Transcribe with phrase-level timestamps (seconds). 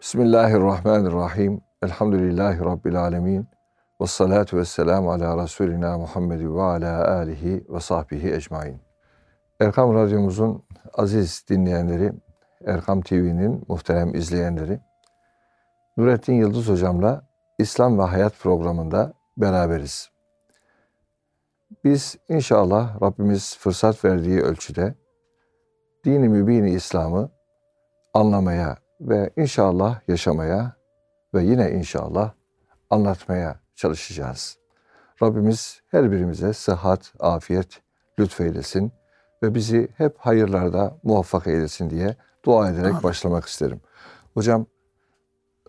[0.00, 1.60] Bismillahirrahmanirrahim.
[1.82, 3.48] Elhamdülillahi Rabbil alemin.
[4.00, 8.80] Ve salatu ve selamu ala Resulina Muhammed ve ala alihi ve sahbihi ecmain.
[9.60, 12.12] Erkam Radyomuzun aziz dinleyenleri,
[12.66, 14.80] Erkam TV'nin muhterem izleyenleri,
[15.96, 17.22] Nurettin Yıldız Hocam'la
[17.58, 20.10] İslam ve Hayat programında beraberiz.
[21.84, 24.94] Biz inşallah Rabbimiz fırsat verdiği ölçüde
[26.04, 27.30] dini mübini İslam'ı
[28.14, 30.72] anlamaya ve inşallah yaşamaya
[31.34, 32.32] ve yine inşallah
[32.90, 34.58] anlatmaya çalışacağız.
[35.22, 37.80] Rabbimiz her birimize sıhhat, afiyet
[38.18, 38.92] lütfeylesin
[39.42, 43.02] ve bizi hep hayırlarda muvaffak eylesin diye dua ederek Amin.
[43.02, 43.80] başlamak isterim.
[44.34, 44.66] Hocam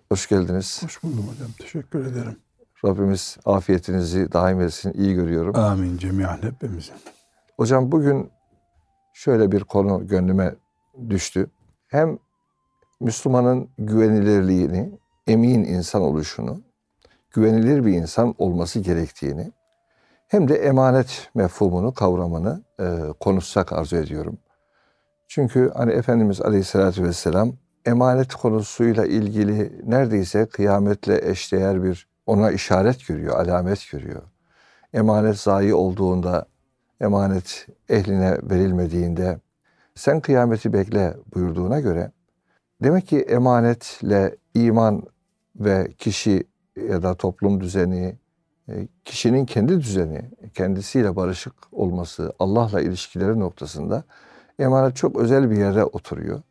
[0.10, 0.84] hoş geldiniz.
[0.84, 1.52] Hoş buldum hocam.
[1.60, 2.40] Teşekkür ederim.
[2.86, 4.94] Rabbimiz afiyetinizi daim etsin.
[4.94, 5.56] İyi görüyorum.
[5.56, 6.96] Amin cemiyen hepimizin.
[7.58, 8.32] Hocam bugün
[9.14, 10.56] şöyle bir konu gönlüme
[11.10, 11.50] düştü.
[11.88, 12.20] Hem
[13.02, 16.62] Müslümanın güvenilirliğini, emin insan oluşunu,
[17.32, 19.52] güvenilir bir insan olması gerektiğini,
[20.28, 22.86] hem de emanet mefhumunu, kavramını e,
[23.20, 24.38] konuşsak arzu ediyorum.
[25.28, 27.54] Çünkü hani Efendimiz Aleyhisselatü Vesselam
[27.86, 34.22] emanet konusuyla ilgili neredeyse kıyametle eşdeğer bir ona işaret görüyor, alamet görüyor.
[34.94, 36.46] Emanet zayi olduğunda,
[37.02, 39.40] emanet ehline verilmediğinde
[39.96, 42.12] sen kıyameti bekle buyurduğuna göre
[42.84, 45.04] demek ki emanetle iman
[45.56, 46.44] ve kişi
[46.90, 48.18] ya da toplum düzeni,
[48.70, 54.04] e, kişinin kendi düzeni, kendisiyle barışık olması, Allah'la ilişkileri noktasında
[54.60, 56.42] emanet çok özel bir yere oturuyor.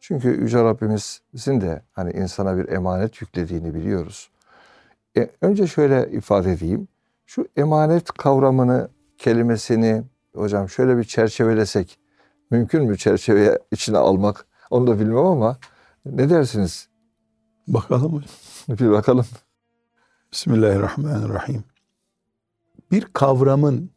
[0.00, 4.30] Çünkü Yüce Rabbimizin de hani insana bir emanet yüklediğini biliyoruz.
[5.16, 6.88] E, önce şöyle ifade edeyim.
[7.26, 10.02] Şu emanet kavramını, kelimesini
[10.34, 11.98] hocam şöyle bir çerçevelesek
[12.50, 14.46] mümkün mü çerçeveye içine almak?
[14.72, 15.58] Onu da bilmem ama
[16.06, 16.88] ne dersiniz?
[17.68, 18.30] Bakalım hocam.
[18.68, 19.26] Bir bakalım.
[20.32, 21.64] Bismillahirrahmanirrahim.
[22.90, 23.90] Bir kavramın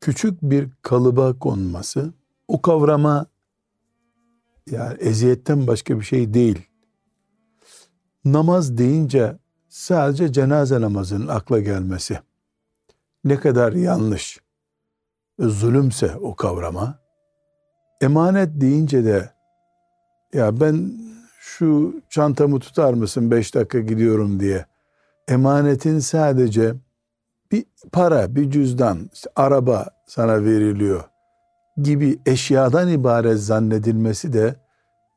[0.00, 2.12] küçük bir kalıba konması
[2.48, 3.26] o kavrama
[4.70, 6.66] yani eziyetten başka bir şey değil.
[8.24, 12.20] Namaz deyince sadece cenaze namazının akla gelmesi
[13.24, 14.40] ne kadar yanlış,
[15.40, 17.07] zulümse o kavrama,
[18.00, 19.30] emanet deyince de
[20.32, 20.92] ya ben
[21.40, 24.66] şu çantamı tutar mısın beş dakika gidiyorum diye
[25.28, 26.74] emanetin sadece
[27.52, 31.04] bir para, bir cüzdan, işte araba sana veriliyor
[31.82, 34.56] gibi eşyadan ibaret zannedilmesi de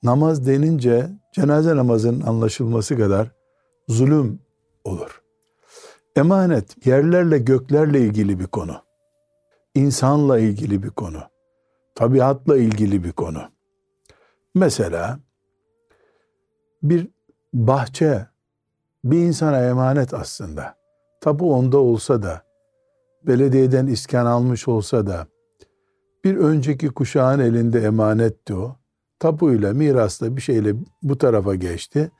[0.04, 3.32] namaz denince cenaze namazının anlaşılması kadar
[3.88, 4.40] zulüm
[4.84, 5.22] olur.
[6.16, 8.76] Emanet yerlerle göklerle ilgili bir konu.
[9.76, 11.31] İnsanla ilgili bir konu.
[12.02, 13.42] Tabiatla ilgili bir konu.
[14.56, 15.20] Mesela
[16.84, 17.08] bir
[17.54, 18.28] bahçe
[19.04, 20.76] bir insana emanet aslında.
[21.22, 22.44] Tabu onda olsa da,
[23.28, 25.28] belediyeden iskan almış olsa da,
[26.24, 28.76] bir önceki kuşağın elinde emanetti o.
[29.20, 32.12] Tapuyla, mirasla bir şeyle bu tarafa geçti.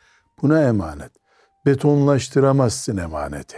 [0.42, 1.12] Buna emanet.
[1.66, 3.58] Betonlaştıramazsın emaneti.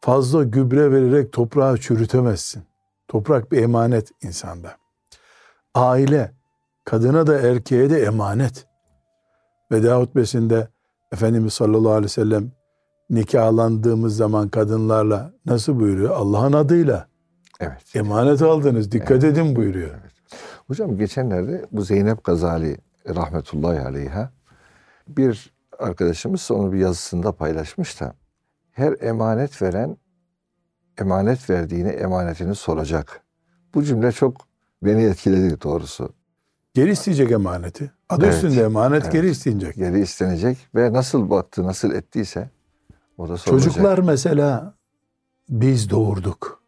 [0.00, 2.62] Fazla gübre vererek toprağı çürütemezsin.
[3.08, 4.85] Toprak bir emanet insanda.
[5.76, 6.32] Aile,
[6.84, 8.66] kadına da erkeğe de emanet.
[9.72, 10.68] Veda hutbesinde
[11.12, 12.52] Efendimiz sallallahu aleyhi ve sellem
[13.10, 16.10] nikahlandığımız zaman kadınlarla nasıl buyuruyor?
[16.10, 17.08] Allah'ın adıyla.
[17.60, 17.96] Evet.
[17.96, 18.92] Emanet aldınız.
[18.92, 19.24] Dikkat evet.
[19.24, 19.90] edin buyuruyor.
[19.90, 20.12] Evet.
[20.66, 22.76] Hocam geçenlerde bu Zeynep Gazali
[23.08, 24.30] rahmetullahi aleyha
[25.08, 28.14] bir arkadaşımız onu bir yazısında paylaşmış da
[28.72, 29.96] her emanet veren
[30.98, 33.20] emanet verdiğini emanetini soracak.
[33.74, 34.46] Bu cümle çok
[34.82, 36.12] beni etkiledi doğrusu.
[36.74, 37.92] Geri isteyecek emaneti.
[38.08, 39.12] Adı evet, üstünde emanet evet.
[39.12, 39.74] geri isteyecek.
[39.74, 42.50] Geri istenecek ve nasıl baktı, nasıl ettiyse
[43.18, 43.72] o da sorulacak.
[43.72, 44.74] Çocuklar mesela
[45.48, 46.62] biz doğurduk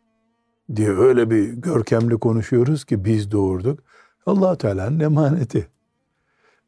[0.77, 3.81] diye öyle bir görkemli konuşuyoruz ki biz doğurduk.
[4.27, 5.69] allah Teala'nın emaneti.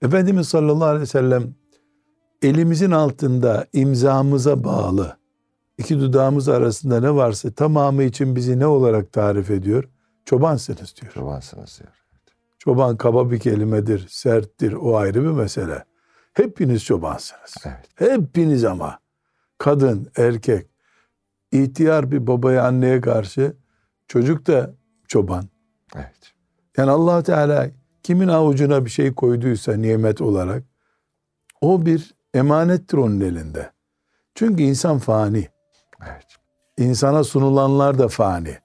[0.02, 1.54] Efendimiz sallallahu aleyhi ve sellem
[2.42, 5.16] elimizin altında imzamıza bağlı
[5.78, 9.84] iki dudağımız arasında ne varsa tamamı için bizi ne olarak tarif ediyor?
[10.24, 11.12] Çobansınız diyor.
[11.12, 11.92] Çobansınız diyor.
[12.58, 15.84] Çoban kaba bir kelimedir, serttir, o ayrı bir mesele.
[16.32, 17.54] Hepiniz çobansınız.
[17.64, 17.88] Evet.
[17.94, 18.98] Hepiniz ama
[19.58, 20.66] kadın, erkek,
[21.52, 23.56] ihtiyar bir babaya, anneye karşı
[24.08, 24.74] çocuk da
[25.08, 25.44] çoban.
[25.96, 26.32] Evet.
[26.76, 27.70] Yani allah Teala
[28.02, 30.64] kimin avucuna bir şey koyduysa nimet olarak
[31.60, 33.72] o bir emanettir onun elinde.
[34.34, 35.48] Çünkü insan fani.
[36.02, 36.26] Evet.
[36.78, 38.58] İnsana sunulanlar da fani.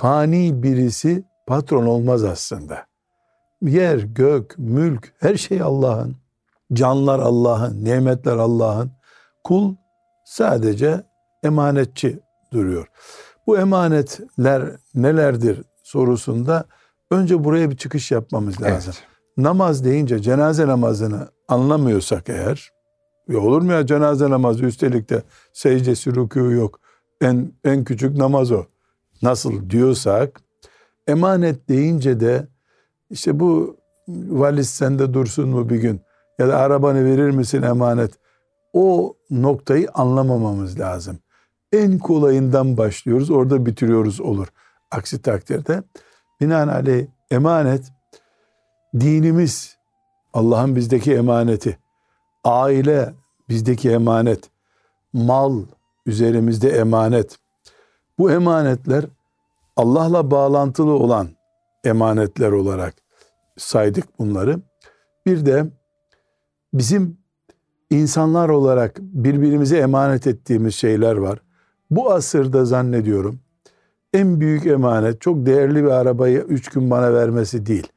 [0.00, 2.86] Fani birisi patron olmaz aslında.
[3.62, 6.16] Yer, gök, mülk her şey Allah'ın.
[6.72, 8.92] Canlar Allah'ın, nimetler Allah'ın.
[9.44, 9.74] Kul
[10.24, 11.04] sadece
[11.44, 12.20] emanetçi
[12.52, 12.86] duruyor.
[13.46, 16.64] Bu emanetler nelerdir sorusunda
[17.10, 18.94] önce buraya bir çıkış yapmamız lazım.
[18.96, 19.06] Evet.
[19.36, 22.70] Namaz deyince cenaze namazını anlamıyorsak eğer,
[23.28, 26.80] ya olur mu ya cenaze namazı üstelik de secdesi rükû yok.
[27.20, 28.64] En, en küçük namaz o.
[29.22, 30.40] Nasıl diyorsak
[31.06, 32.48] emanet deyince de
[33.10, 33.76] işte bu
[34.08, 36.00] valiz sende dursun mu bir gün
[36.38, 38.12] ya da arabanı verir misin emanet
[38.72, 41.18] o noktayı anlamamamız lazım.
[41.72, 44.48] En kolayından başlıyoruz orada bitiriyoruz olur.
[44.90, 45.82] Aksi takdirde
[46.40, 47.92] binaenaleyh emanet
[49.00, 49.76] dinimiz
[50.32, 51.78] Allah'ın bizdeki emaneti
[52.44, 53.14] aile
[53.48, 54.50] bizdeki emanet
[55.12, 55.62] mal
[56.06, 57.38] üzerimizde emanet
[58.20, 59.04] bu emanetler
[59.76, 61.28] Allah'la bağlantılı olan
[61.84, 62.94] emanetler olarak
[63.58, 64.60] saydık bunları.
[65.26, 65.66] Bir de
[66.74, 67.18] bizim
[67.90, 71.38] insanlar olarak birbirimize emanet ettiğimiz şeyler var.
[71.90, 73.40] Bu asırda zannediyorum
[74.12, 77.88] en büyük emanet çok değerli bir arabayı üç gün bana vermesi değil.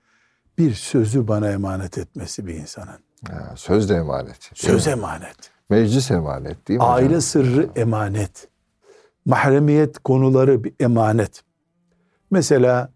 [0.58, 3.00] Bir sözü bana emanet etmesi bir insanın.
[3.32, 4.50] Ha, söz de emanet.
[4.54, 4.92] Söz mi?
[4.92, 5.52] emanet.
[5.70, 6.96] Meclis emanet değil mi hocam?
[6.96, 8.53] Aile sırrı emanet.
[9.26, 11.44] Mahremiyet konuları bir emanet.
[12.32, 12.94] Mesela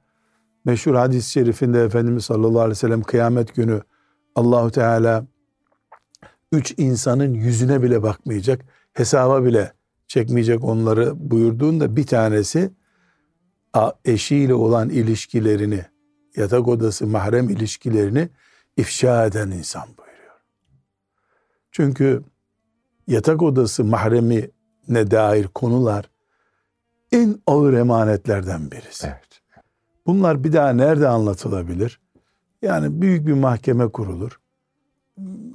[0.65, 3.81] meşhur hadis-i şerifinde Efendimiz sallallahu aleyhi ve sellem kıyamet günü
[4.35, 5.25] Allahu Teala
[6.51, 9.73] üç insanın yüzüne bile bakmayacak, hesaba bile
[10.07, 12.71] çekmeyecek onları buyurduğunda bir tanesi
[14.05, 15.85] eşiyle olan ilişkilerini,
[16.35, 18.29] yatak odası mahrem ilişkilerini
[18.77, 20.35] ifşa eden insan buyuruyor.
[21.71, 22.23] Çünkü
[23.07, 24.49] yatak odası mahremi
[24.87, 26.09] ne dair konular
[27.11, 29.07] en ağır emanetlerden birisi.
[29.07, 29.41] Evet.
[30.07, 32.01] Bunlar bir daha nerede anlatılabilir?
[32.61, 34.39] Yani büyük bir mahkeme kurulur.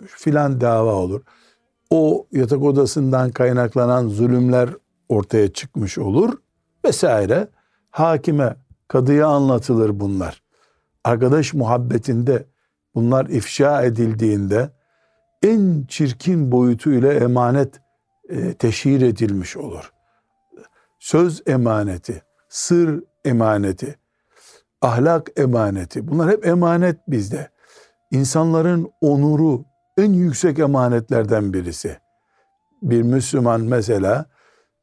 [0.07, 1.23] Filan dava olur.
[1.91, 4.71] O yatak odasından kaynaklanan zulümler
[5.09, 6.39] ortaya çıkmış olur
[6.85, 7.49] vesaire.
[7.91, 8.57] Hakime,
[8.89, 10.43] kadıya anlatılır bunlar.
[11.05, 12.47] Arkadaş muhabbetinde
[12.95, 14.71] bunlar ifşa edildiğinde
[15.43, 17.81] en çirkin boyutuyla emanet
[18.29, 19.93] e, teşhir edilmiş olur.
[21.03, 23.97] Söz emaneti, sır emaneti,
[24.83, 26.09] ahlak emaneti.
[26.09, 27.51] Bunlar hep emanet bizde.
[28.11, 29.65] İnsanların onuru
[29.99, 31.97] en yüksek emanetlerden birisi.
[32.83, 34.27] Bir Müslüman mesela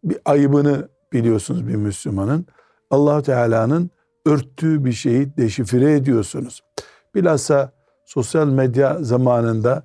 [0.04, 2.46] bir ayıbını biliyorsunuz bir Müslümanın.
[2.90, 3.90] allah Teala'nın
[4.26, 6.62] örttüğü bir şeyi deşifre ediyorsunuz.
[7.16, 7.72] Bilhassa
[8.06, 9.84] sosyal medya zamanında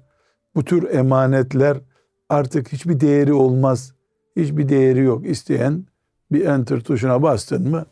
[0.55, 1.81] bu tür emanetler
[2.29, 3.95] artık hiçbir değeri olmaz.
[4.37, 5.27] Hiçbir değeri yok.
[5.27, 5.87] İsteyen
[6.33, 7.87] bir enter tuşuna bastın mı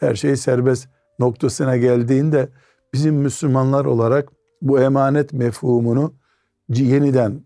[0.00, 0.88] her şey serbest
[1.18, 2.48] noktasına geldiğinde
[2.94, 4.28] bizim Müslümanlar olarak
[4.62, 6.14] bu emanet mefhumunu
[6.68, 7.40] yeniden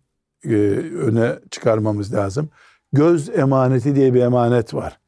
[0.45, 2.51] e, öne çıkarmamız lazım.
[2.93, 4.99] Göz emaneti diye bir emanet var.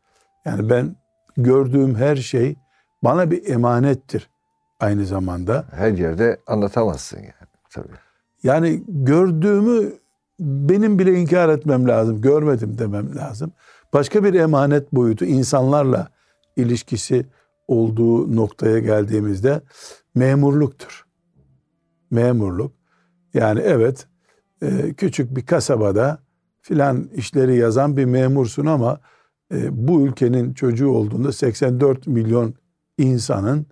[0.44, 0.97] Yani ben
[1.37, 2.56] gördüğüm her şey
[3.03, 4.31] bana bir emanettir
[4.81, 5.65] aynı zamanda.
[5.71, 7.94] Her yerde anlatamazsın yani tabii.
[8.43, 9.93] Yani gördüğümü
[10.41, 12.21] benim bile inkar etmem lazım.
[12.21, 13.53] Görmedim demem lazım.
[13.94, 16.08] Başka bir emanet boyutu insanlarla
[16.56, 17.26] ilişkisi
[17.69, 19.61] olduğu noktaya geldiğimizde
[20.14, 21.05] memurluktur.
[22.11, 22.73] Memurluk.
[23.35, 24.06] Yani evet
[24.62, 26.19] e, küçük bir kasabada
[26.61, 29.00] filan işleri yazan bir memursun ama
[29.52, 32.54] e, bu ülkenin çocuğu olduğunda 84 milyon
[32.99, 33.66] insanın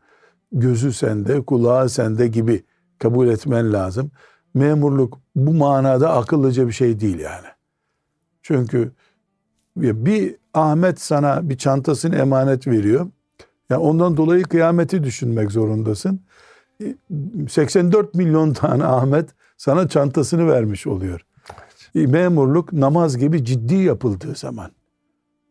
[0.53, 2.65] gözü sende, kulağı sende gibi
[2.99, 4.11] kabul etmen lazım.
[4.55, 7.47] Memurluk bu manada akıllıca bir şey değil yani.
[8.43, 8.93] Çünkü
[9.77, 13.07] bir Ahmet sana bir çantasını emanet veriyor.
[13.71, 16.21] Yani ondan dolayı kıyameti düşünmek zorundasın.
[17.49, 21.21] 84 milyon tane Ahmet sana çantasını vermiş oluyor.
[21.95, 24.71] Memurluk namaz gibi ciddi yapıldığı zaman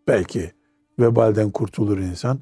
[0.08, 0.52] belki
[1.00, 2.40] vebalden kurtulur insan.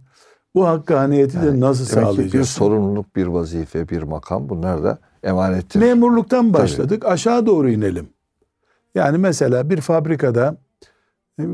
[0.56, 2.50] Bu hakkaniyeti de nasıl ki bir sağlayacağız?
[2.50, 5.80] sorumluluk, bir vazife, bir makam bunlar da emanettir.
[5.80, 7.06] Memurluktan başladık.
[7.06, 8.10] Aşağı doğru inelim.
[8.96, 10.69] Yani mesela bir fabrikada e,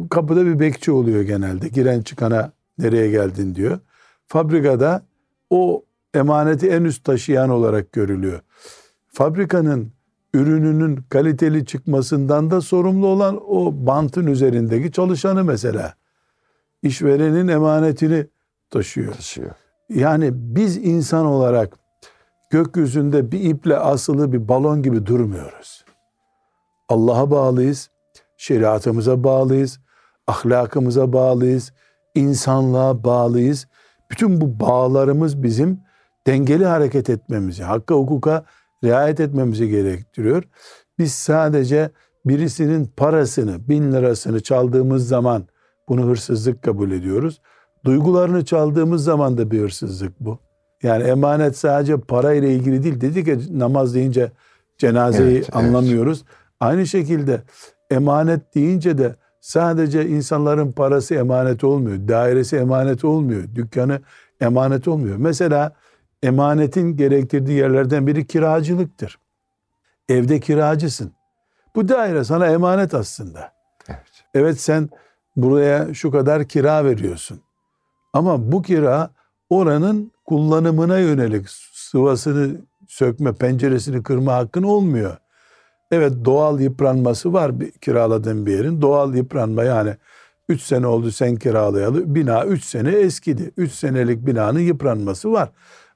[0.09, 1.67] kapıda bir bekçi oluyor genelde.
[1.67, 3.79] Giren çıkana nereye geldin diyor.
[4.27, 5.05] Fabrikada
[5.49, 8.39] o emaneti en üst taşıyan olarak görülüyor.
[9.07, 9.91] Fabrikanın
[10.33, 15.93] ürününün kaliteli çıkmasından da sorumlu olan o bantın üzerindeki çalışanı mesela.
[16.83, 18.27] İşverenin emanetini
[18.69, 19.13] taşıyor.
[19.13, 19.51] taşıyor.
[19.89, 21.77] Yani biz insan olarak
[22.49, 25.85] gökyüzünde bir iple asılı bir balon gibi durmuyoruz.
[26.89, 27.89] Allah'a bağlıyız,
[28.37, 29.79] şeriatımıza bağlıyız,
[30.27, 31.73] ahlakımıza bağlıyız,
[32.15, 33.67] insanlığa bağlıyız.
[34.11, 35.79] Bütün bu bağlarımız bizim
[36.27, 38.45] dengeli hareket etmemizi, hakka hukuka
[38.83, 40.43] riayet etmemizi gerektiriyor.
[40.99, 41.89] Biz sadece
[42.25, 45.43] birisinin parasını, bin lirasını çaldığımız zaman
[45.89, 47.41] bunu hırsızlık kabul ediyoruz.
[47.85, 50.39] Duygularını çaldığımız zaman da bir hırsızlık bu.
[50.83, 53.01] Yani emanet sadece para ile ilgili değil.
[53.01, 54.31] Dedik ya namaz deyince
[54.77, 55.55] cenazeyi Evet, evet.
[55.55, 56.23] anlamıyoruz.
[56.59, 57.41] Aynı şekilde
[57.89, 62.07] emanet deyince de sadece insanların parası emanet olmuyor.
[62.07, 63.43] Dairesi emanet olmuyor.
[63.55, 64.01] Dükkanı
[64.41, 65.17] emanet olmuyor.
[65.17, 65.75] Mesela
[66.23, 69.19] emanetin gerektirdiği yerlerden biri kiracılıktır.
[70.09, 71.11] Evde kiracısın.
[71.75, 73.53] Bu daire sana emanet aslında.
[73.89, 74.23] Evet.
[74.33, 74.89] Evet sen
[75.35, 77.41] buraya şu kadar kira veriyorsun.
[78.13, 79.09] Ama bu kira
[79.49, 85.17] oranın kullanımına yönelik sıvasını sökme, penceresini kırma hakkın olmuyor.
[85.91, 88.81] Evet doğal yıpranması var bir kiraladığın bir yerin.
[88.81, 89.95] Doğal yıpranma yani
[90.49, 92.15] 3 sene oldu sen kiralayalı.
[92.15, 93.51] Bina 3 sene eskidi.
[93.57, 95.51] 3 senelik binanın yıpranması var.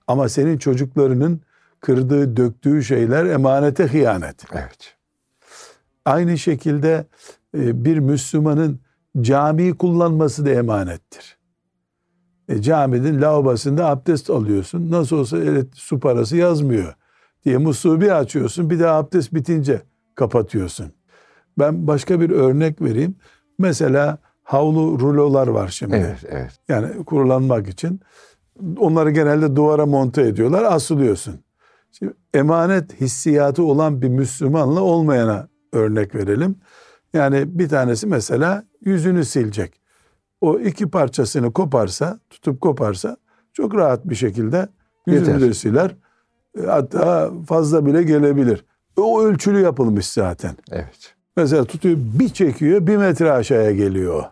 [0.08, 1.42] Ama senin çocuklarının
[1.82, 4.46] kırdığı, döktüğü şeyler emanete hıyanet.
[4.54, 4.96] Evet.
[6.06, 7.06] Aynı şekilde
[7.58, 8.80] e, bir Müslümanın
[9.22, 11.38] camiyi kullanması da emanettir.
[12.50, 14.92] E, caminin lavabosunda abdest alıyorsun.
[14.92, 16.96] Nasıl olsa evet, su parası yazmıyor
[17.50, 18.70] diye musluğu bir açıyorsun.
[18.70, 19.82] Bir daha abdest bitince
[20.16, 20.92] kapatıyorsun.
[21.60, 23.16] Ben başka bir örnek vereyim.
[23.60, 25.96] Mesela havlu rulolar var şimdi.
[25.96, 26.52] Evet, evet.
[26.68, 28.00] Yani kurulanmak için.
[28.78, 30.64] Onları genelde duvara monte ediyorlar.
[30.64, 31.40] Asılıyorsun.
[31.92, 36.56] Şimdi emanet hissiyatı olan bir Müslümanla olmayana örnek verelim.
[37.14, 39.82] Yani bir tanesi mesela yüzünü silecek.
[40.42, 43.18] O iki parçasını koparsa, tutup koparsa
[43.54, 44.70] çok rahat bir şekilde
[45.08, 45.50] yüzünü Yeter.
[45.50, 45.96] de siler.
[46.58, 48.66] E, Hatta fazla bile gelebilir.
[48.98, 50.56] O ölçülü yapılmış zaten.
[50.72, 51.16] Evet.
[51.38, 54.24] Mesela tutuyor bir çekiyor bir metre aşağıya geliyor.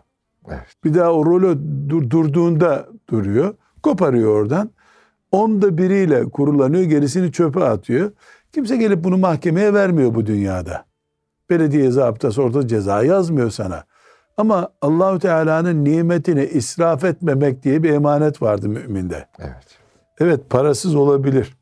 [0.48, 0.66] Evet.
[0.84, 1.58] Bir daha o rolü
[1.88, 3.54] dur, durduğunda duruyor.
[3.82, 4.70] Koparıyor oradan.
[5.32, 6.82] Onda biriyle kurulanıyor.
[6.82, 8.10] Gerisini çöpe atıyor.
[8.52, 10.84] Kimse gelip bunu mahkemeye vermiyor bu dünyada.
[11.50, 13.84] Belediye zabıtası orada ceza yazmıyor sana.
[14.36, 19.28] Ama Allahü Teala'nın nimetini israf etmemek diye bir emanet vardı müminde.
[19.38, 19.78] Evet.
[20.20, 21.57] Evet parasız olabilir.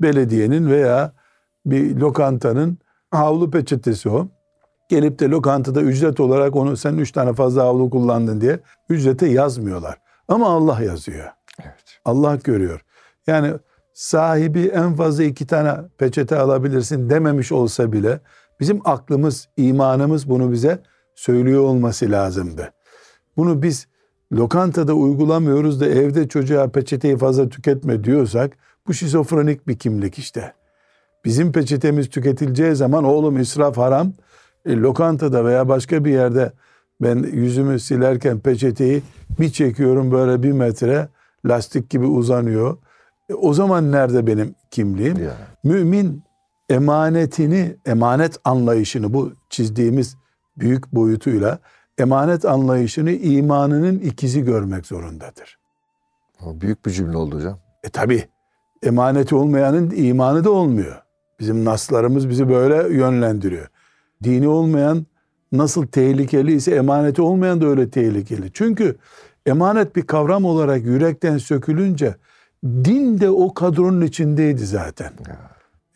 [0.00, 1.12] Belediyenin veya
[1.66, 2.78] bir lokantanın
[3.10, 4.28] havlu peçetesi o.
[4.88, 9.98] Gelip de lokantada ücret olarak onu sen üç tane fazla havlu kullandın diye ücrete yazmıyorlar.
[10.28, 11.28] Ama Allah yazıyor.
[11.62, 12.00] Evet.
[12.04, 12.80] Allah görüyor.
[13.26, 13.52] Yani
[13.92, 18.20] sahibi en fazla iki tane peçete alabilirsin dememiş olsa bile
[18.60, 20.78] bizim aklımız, imanımız bunu bize
[21.14, 22.72] söylüyor olması lazımdı.
[23.36, 23.86] Bunu biz
[24.32, 28.56] lokantada uygulamıyoruz da evde çocuğa peçeteyi fazla tüketme diyorsak
[28.88, 30.52] bu şizofrenik bir kimlik işte.
[31.24, 34.12] Bizim peçetemiz tüketileceği zaman oğlum israf haram.
[34.66, 36.52] E, lokantada veya başka bir yerde
[37.00, 39.02] ben yüzümü silerken peçeteyi
[39.40, 41.08] bir çekiyorum böyle bir metre
[41.46, 42.76] lastik gibi uzanıyor.
[43.28, 45.24] E, o zaman nerede benim kimliğim?
[45.24, 45.36] Ya.
[45.64, 46.22] Mümin
[46.68, 50.16] emanetini, emanet anlayışını bu çizdiğimiz
[50.56, 51.58] büyük boyutuyla
[51.98, 55.58] emanet anlayışını imanının ikizi görmek zorundadır.
[56.46, 57.58] O büyük bir cümle oldu hocam.
[57.84, 58.28] E tabi
[58.82, 61.02] emaneti olmayanın imanı da olmuyor.
[61.40, 63.66] Bizim naslarımız bizi böyle yönlendiriyor.
[64.24, 65.06] Dini olmayan
[65.52, 68.50] nasıl tehlikeli ise emaneti olmayan da öyle tehlikeli.
[68.52, 68.96] Çünkü
[69.46, 72.14] emanet bir kavram olarak yürekten sökülünce
[72.64, 75.12] din de o kadronun içindeydi zaten.
[75.28, 75.38] Ya.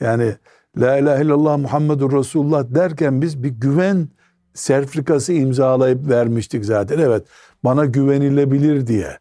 [0.01, 0.35] Yani
[0.79, 4.09] La ilahe illallah Muhammedur Resulullah derken biz bir güven
[4.55, 6.99] sertifikası imzalayıp vermiştik zaten.
[6.99, 7.27] Evet
[7.65, 9.19] bana güvenilebilir diye.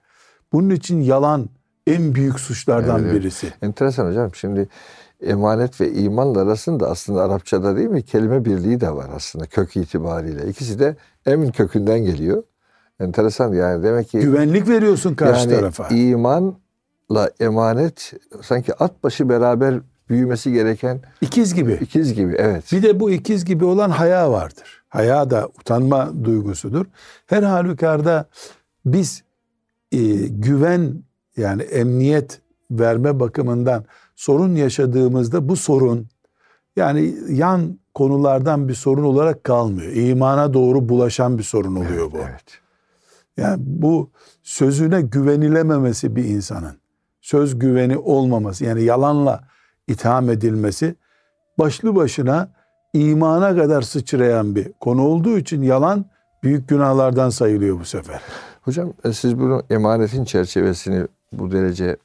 [0.53, 1.49] Bunun için yalan
[1.93, 3.53] en büyük suçlardan Evet, birisi.
[3.61, 4.35] Enteresan hocam.
[4.35, 4.67] Şimdi
[5.21, 10.47] emanet ve imanla arasında aslında Arapçada değil mi kelime birliği de var aslında kök itibariyle.
[10.49, 12.43] İkisi de emin kökünden geliyor.
[12.99, 15.87] Enteresan yani demek ki Güvenlik veriyorsun karşı yani tarafa.
[15.87, 19.79] imanla emanet sanki at başı beraber
[20.09, 21.73] büyümesi gereken İkiz gibi.
[21.81, 22.35] ikiz gibi.
[22.37, 22.71] Evet.
[22.71, 24.83] Bir de bu ikiz gibi olan haya vardır.
[24.89, 26.85] Haya da utanma duygusudur.
[27.25, 28.25] Her halükarda
[28.85, 29.23] biz
[29.91, 31.03] e, güven
[31.39, 32.41] yani emniyet
[32.71, 36.07] verme bakımından sorun yaşadığımızda bu sorun
[36.75, 39.91] yani yan konulardan bir sorun olarak kalmıyor.
[39.91, 42.17] İmana doğru bulaşan bir sorun oluyor evet, bu.
[42.17, 42.59] Evet.
[43.37, 44.09] Yani bu
[44.43, 46.75] sözüne güvenilememesi bir insanın,
[47.21, 49.43] söz güveni olmaması yani yalanla
[49.87, 50.95] itham edilmesi
[51.59, 52.51] başlı başına
[52.93, 56.05] imana kadar sıçrayan bir konu olduğu için yalan
[56.43, 58.21] büyük günahlardan sayılıyor bu sefer.
[58.61, 61.97] Hocam e, siz bunu emanetin çerçevesini bu derece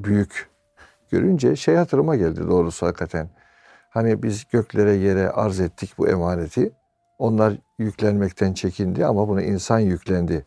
[0.00, 0.48] büyük
[1.10, 3.30] görünce şey hatırıma geldi doğrusu hakikaten.
[3.90, 6.70] Hani biz göklere yere arz ettik bu emaneti.
[7.18, 10.44] Onlar yüklenmekten çekindi ama buna insan yüklendi.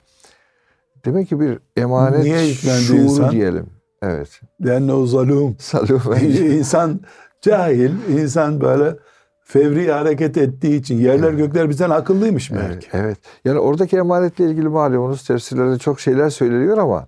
[1.05, 3.31] Demek ki bir emanet Niye yüklendi şuuru insan?
[3.31, 3.69] diyelim.
[4.01, 4.41] Evet.
[4.59, 5.55] Yani o zalum.
[5.59, 6.21] Salih
[6.57, 6.99] insan
[7.41, 8.95] cahil, insan böyle
[9.43, 12.87] fevri hareket ettiği için yerler gökler bizden akıllıymış belki.
[12.93, 13.17] Evet, evet.
[13.45, 17.07] Yani oradaki emanetle ilgili malumunuz tefsirlerde çok şeyler söyleniyor ama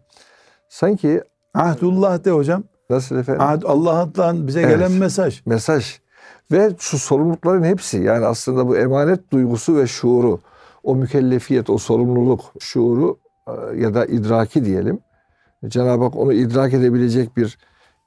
[0.72, 1.22] sanki
[1.54, 2.64] Ahdullah de hocam.
[2.90, 3.42] nasıl efendim?
[3.42, 4.76] Ahd Allah'tan bize Evet.
[4.76, 5.42] gelen mesaj.
[5.46, 6.00] mesaj
[6.52, 10.40] ve şu sorumlulukların hepsi yani aslında bu emanet duygusu ve şuuru
[10.84, 13.52] o mükellefiyet o sorumluluk şuuru e,
[13.82, 15.00] ya da idraki diyelim
[15.68, 17.58] Cenab-ı Hak onu idrak edebilecek bir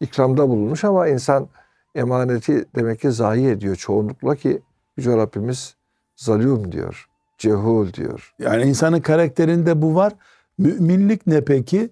[0.01, 1.49] ikramda bulunmuş ama insan
[1.95, 4.63] emaneti demek ki zayi ediyor çoğunlukla ki
[4.97, 5.75] Yüce Rabbimiz
[6.17, 7.07] zalim diyor,
[7.39, 8.35] cehul diyor.
[8.39, 10.13] Yani insanın karakterinde bu var.
[10.59, 11.91] Müminlik ne peki?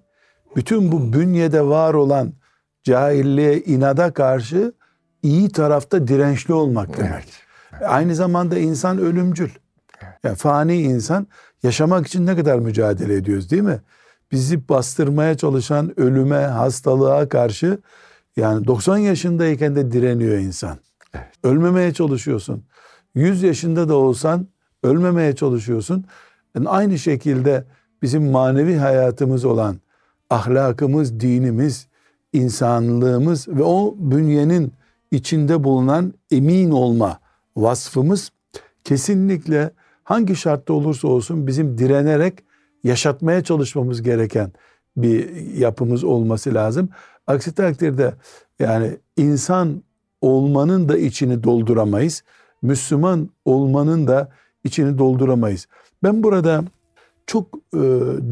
[0.55, 2.33] Bütün bu bünyede var olan
[2.83, 4.73] cahilliğe, inada karşı
[5.23, 7.27] iyi tarafta dirençli olmak demek.
[7.85, 9.49] Aynı zamanda insan ölümcül.
[10.23, 11.27] Yani fani insan
[11.63, 13.81] yaşamak için ne kadar mücadele ediyoruz değil mi?
[14.31, 17.77] Bizi bastırmaya çalışan ölüme, hastalığa karşı
[18.35, 20.77] yani 90 yaşındayken de direniyor insan.
[21.43, 22.63] Ölmemeye çalışıyorsun.
[23.15, 24.47] 100 yaşında da olsan
[24.83, 26.05] ölmemeye çalışıyorsun.
[26.55, 27.65] Yani aynı şekilde
[28.01, 29.77] bizim manevi hayatımız olan
[30.33, 31.87] ahlakımız, dinimiz,
[32.33, 34.73] insanlığımız ve o bünyenin
[35.11, 37.19] içinde bulunan emin olma
[37.55, 38.31] vasfımız
[38.83, 39.71] kesinlikle
[40.03, 42.33] hangi şartta olursa olsun bizim direnerek
[42.83, 44.51] yaşatmaya çalışmamız gereken
[44.97, 46.89] bir yapımız olması lazım.
[47.27, 48.13] Aksi takdirde
[48.59, 49.83] yani insan
[50.21, 52.23] olmanın da içini dolduramayız.
[52.61, 54.29] Müslüman olmanın da
[54.63, 55.67] içini dolduramayız.
[56.03, 56.63] Ben burada
[57.27, 57.79] çok e,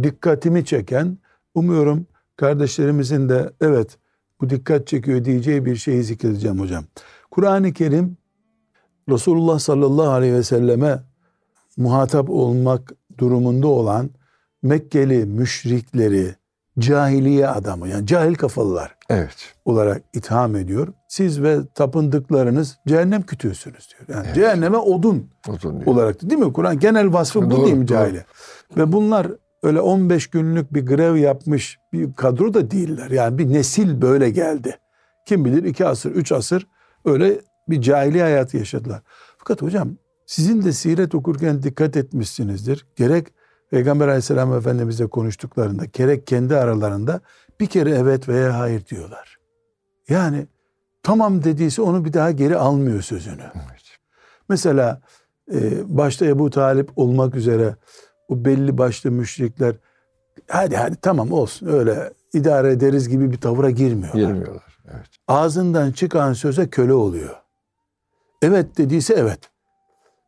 [0.03, 1.17] dikkatimi çeken,
[1.55, 2.05] umuyorum
[2.35, 3.97] kardeşlerimizin de evet
[4.41, 6.83] bu dikkat çekiyor diyeceği bir şeyi zikredeceğim hocam.
[7.31, 8.17] Kur'an-ı Kerim
[9.09, 10.99] Resulullah sallallahu aleyhi ve selleme
[11.77, 14.09] muhatap olmak durumunda olan
[14.63, 16.35] Mekkeli müşrikleri,
[16.79, 19.53] cahiliye adamı yani cahil kafalılar Evet.
[19.65, 20.87] olarak itham ediyor.
[21.07, 24.19] Siz ve tapındıklarınız cehennem kütüğüsünüz diyor.
[24.19, 25.87] Yani cehenneme odun Uzun diyor.
[25.95, 26.53] olarak değil mi?
[26.53, 28.25] Kur'an genel vasfı bu Doğru, değil mi cahile?
[28.77, 29.27] Ve bunlar
[29.63, 33.11] öyle 15 günlük bir grev yapmış bir kadro da değiller.
[33.11, 34.77] Yani bir nesil böyle geldi.
[35.25, 36.67] Kim bilir iki asır, üç asır
[37.05, 39.01] öyle bir cahiliye hayatı yaşadılar.
[39.37, 42.85] Fakat hocam sizin de siret okurken dikkat etmişsinizdir.
[42.95, 43.27] Gerek
[43.71, 47.21] Peygamber aleyhisselam efendimizle konuştuklarında, gerek kendi aralarında
[47.59, 49.37] bir kere evet veya hayır diyorlar.
[50.09, 50.47] Yani
[51.03, 53.43] tamam dediyse onu bir daha geri almıyor sözünü.
[53.55, 53.97] Evet.
[54.49, 55.01] Mesela
[55.53, 55.59] e,
[55.97, 57.75] başta Ebu Talip olmak üzere
[58.31, 59.75] o belli başlı müşrikler
[60.47, 64.21] hadi hadi tamam olsun öyle idare ederiz gibi bir tavıra girmiyorlar.
[64.21, 64.77] Girmiyorlar.
[64.93, 65.07] Evet.
[65.27, 67.35] Ağzından çıkan söze köle oluyor.
[68.41, 69.39] Evet dediyse evet.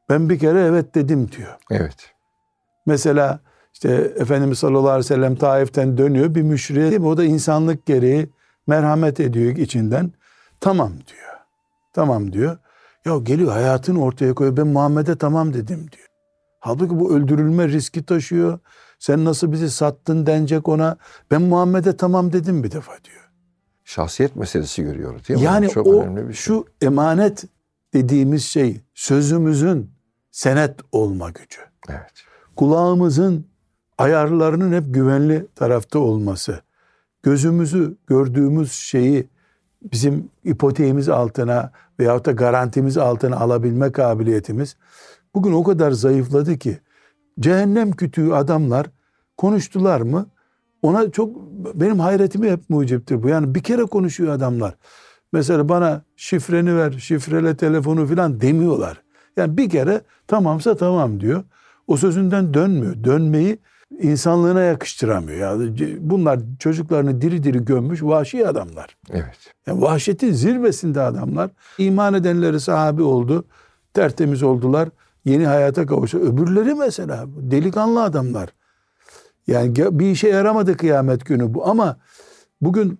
[0.09, 1.57] Ben bir kere evet dedim diyor.
[1.71, 2.13] Evet.
[2.85, 3.39] Mesela
[3.73, 7.07] işte Efendimiz sallallahu aleyhi ve sellem Taif'ten dönüyor bir müşriye değil mi?
[7.07, 8.29] O da insanlık gereği
[8.67, 10.11] merhamet ediyor içinden.
[10.59, 11.33] Tamam diyor.
[11.93, 12.57] Tamam diyor.
[13.05, 14.57] Ya geliyor hayatını ortaya koyuyor.
[14.57, 16.02] Ben Muhammed'e tamam dedim diyor.
[16.63, 18.59] Halbuki bu öldürülme riski taşıyor.
[18.99, 20.97] Sen nasıl bizi sattın denecek ona.
[21.31, 23.29] Ben Muhammed'e tamam dedim bir defa diyor.
[23.83, 25.45] Şahsiyet meselesi görüyoruz değil mi?
[25.45, 26.43] Yani Çok o önemli bir şey.
[26.43, 27.43] şu emanet
[27.93, 29.91] dediğimiz şey sözümüzün
[30.31, 31.59] senet olma gücü.
[31.89, 32.11] Evet.
[32.55, 33.45] kulağımızın
[33.97, 36.61] ayarlarının hep güvenli tarafta olması,
[37.23, 39.27] gözümüzü gördüğümüz şeyi
[39.91, 44.75] bizim ipoteğimiz altına veyahut da garantimiz altına alabilme kabiliyetimiz
[45.35, 46.77] bugün o kadar zayıfladı ki
[47.39, 48.87] cehennem kütüğü adamlar
[49.37, 50.25] konuştular mı
[50.81, 51.35] ona çok
[51.73, 53.29] benim hayretime hep muciptir bu.
[53.29, 54.75] Yani bir kere konuşuyor adamlar.
[55.33, 59.01] Mesela bana şifreni ver, şifrele telefonu filan demiyorlar.
[59.37, 61.43] Yani bir kere tamamsa tamam diyor.
[61.87, 63.03] O sözünden dönmüyor.
[63.03, 63.57] Dönmeyi
[63.99, 65.37] insanlığına yakıştıramıyor.
[65.37, 68.97] Yani bunlar çocuklarını diri diri gömmüş vahşi adamlar.
[69.11, 69.53] Evet.
[69.67, 71.49] Yani vahşetin zirvesinde adamlar.
[71.77, 73.45] İman edenleri sahabi oldu.
[73.93, 74.89] Tertemiz oldular.
[75.25, 76.17] Yeni hayata kavuştu.
[76.17, 78.49] Öbürleri mesela delikanlı adamlar.
[79.47, 81.97] Yani bir işe yaramadı kıyamet günü bu ama
[82.61, 82.99] bugün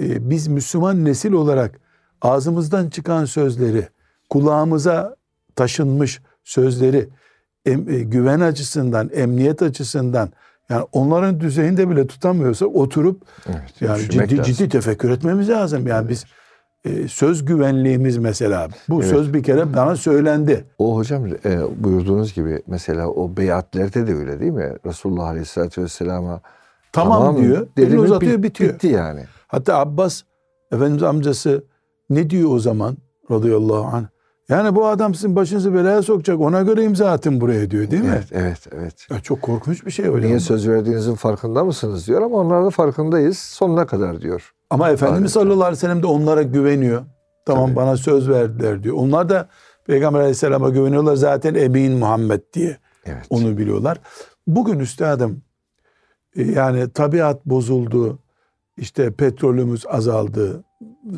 [0.00, 1.80] e, biz Müslüman nesil olarak
[2.22, 3.88] ağzımızdan çıkan sözleri,
[4.30, 5.16] kulağımıza
[5.56, 7.08] taşınmış sözleri
[7.66, 10.30] em- e, güven açısından, emniyet açısından
[10.68, 13.72] yani onların düzeyinde bile tutamıyorsa oturup Evet.
[13.80, 14.42] yani ciddi lazım.
[14.54, 15.86] ciddi tefekkür etmemiz lazım.
[15.86, 16.24] Yani biz
[16.84, 18.68] e, söz güvenliğimiz mesela.
[18.88, 20.64] Bu söz bir kere bana söylendi.
[20.78, 21.32] O hocam e,
[21.84, 24.72] buyurduğunuz gibi mesela o beyatlerde de öyle değil mi?
[24.86, 26.40] Resulullah Aleyhisselatü Vesselam'a
[26.92, 27.66] Tamam, diyor.
[27.76, 28.74] dedi Elini uzatıyor bit- bitiyor.
[28.74, 29.24] Bitti yani.
[29.46, 30.22] Hatta Abbas
[30.72, 31.64] Efendimiz amcası
[32.10, 32.96] ne diyor o zaman
[33.30, 34.04] radıyallahu anh?
[34.48, 38.08] Yani bu adam sizin başınızı belaya sokacak ona göre imza atın buraya diyor değil mi?
[38.12, 39.06] Evet, evet, evet.
[39.10, 40.20] Ya çok korkunç bir şey hocam.
[40.28, 44.52] Niye söz verdiğinizin farkında mısınız diyor ama onlar da farkındayız sonuna kadar diyor.
[44.70, 45.40] Ama Efendimiz Adeta.
[45.40, 47.02] sallallahu aleyhi ve sellem de onlara güveniyor.
[47.46, 47.76] Tamam Tabii.
[47.76, 48.96] bana söz verdiler diyor.
[48.98, 49.48] Onlar da
[49.86, 53.26] Peygamber aleyhisselama güveniyorlar zaten emin Muhammed diye Evet.
[53.30, 54.00] onu biliyorlar.
[54.46, 55.42] Bugün üstadım
[56.36, 58.18] e, yani tabiat bozuldu.
[58.76, 60.64] işte petrolümüz azaldı.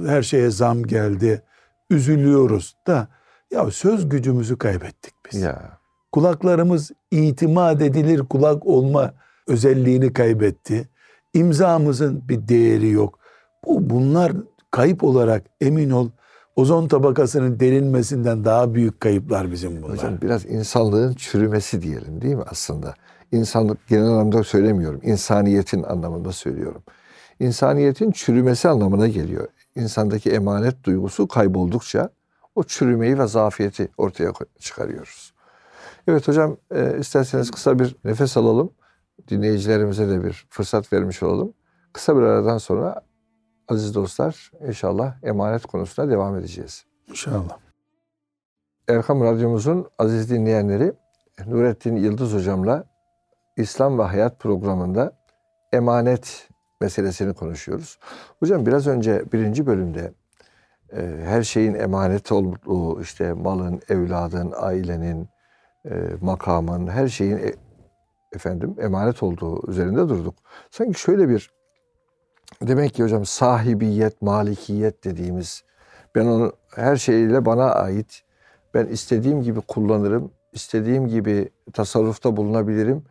[0.07, 1.43] Her şeye zam geldi.
[1.91, 3.09] Üzülüyoruz da
[3.51, 5.41] ya söz gücümüzü kaybettik biz.
[5.41, 5.79] Ya.
[6.13, 9.15] Kulaklarımız itimat edilir kulak olma
[9.47, 10.89] özelliğini kaybetti.
[11.35, 13.19] İmzamızın bir değeri yok.
[13.67, 14.33] Bu bunlar
[14.71, 16.11] kayıp olarak emin ol
[16.57, 19.97] ozon tabakasının delinmesinden daha büyük kayıplar bizim bunlar.
[19.97, 22.95] Hocam biraz insanlığın çürümesi diyelim değil mi aslında?
[23.33, 25.01] İnsanlık genel anlamda söylemiyorum.
[25.03, 26.83] İnsaniyetin anlamında söylüyorum.
[27.41, 29.49] İnsaniyetin çürümesi anlamına geliyor.
[29.77, 32.11] İnsandaki emanet duygusu kayboldukça
[32.55, 35.33] o çürümeyi ve zafiyeti ortaya çıkarıyoruz.
[36.09, 38.71] Evet hocam e, isterseniz kısa bir nefes alalım.
[39.29, 41.53] Dinleyicilerimize de bir fırsat vermiş olalım.
[41.93, 43.03] Kısa bir aradan sonra
[43.73, 46.85] aziz dostlar inşallah emanet konusuna devam edeceğiz.
[47.09, 47.59] İnşallah.
[48.89, 50.93] Erkam Radyomuzun aziz dinleyenleri
[51.47, 52.85] Nurettin Yıldız Hocam'la
[53.57, 55.17] İslam ve Hayat programında
[55.73, 56.49] emanet
[56.81, 57.99] meselesini konuşuyoruz.
[58.41, 60.13] Hocam biraz önce birinci bölümde
[60.93, 65.29] e, her şeyin emanet olduğu işte malın, evladın, ailenin,
[65.85, 67.55] e, makamın, her şeyin e,
[68.33, 70.35] efendim emanet olduğu üzerinde durduk.
[70.71, 71.51] Sanki şöyle bir
[72.67, 75.65] demek ki hocam sahibiyet, malikiyet dediğimiz
[76.15, 78.23] ben onu her şeyiyle bana ait
[78.75, 83.05] ben istediğim gibi kullanırım, istediğim gibi tasarrufta bulunabilirim.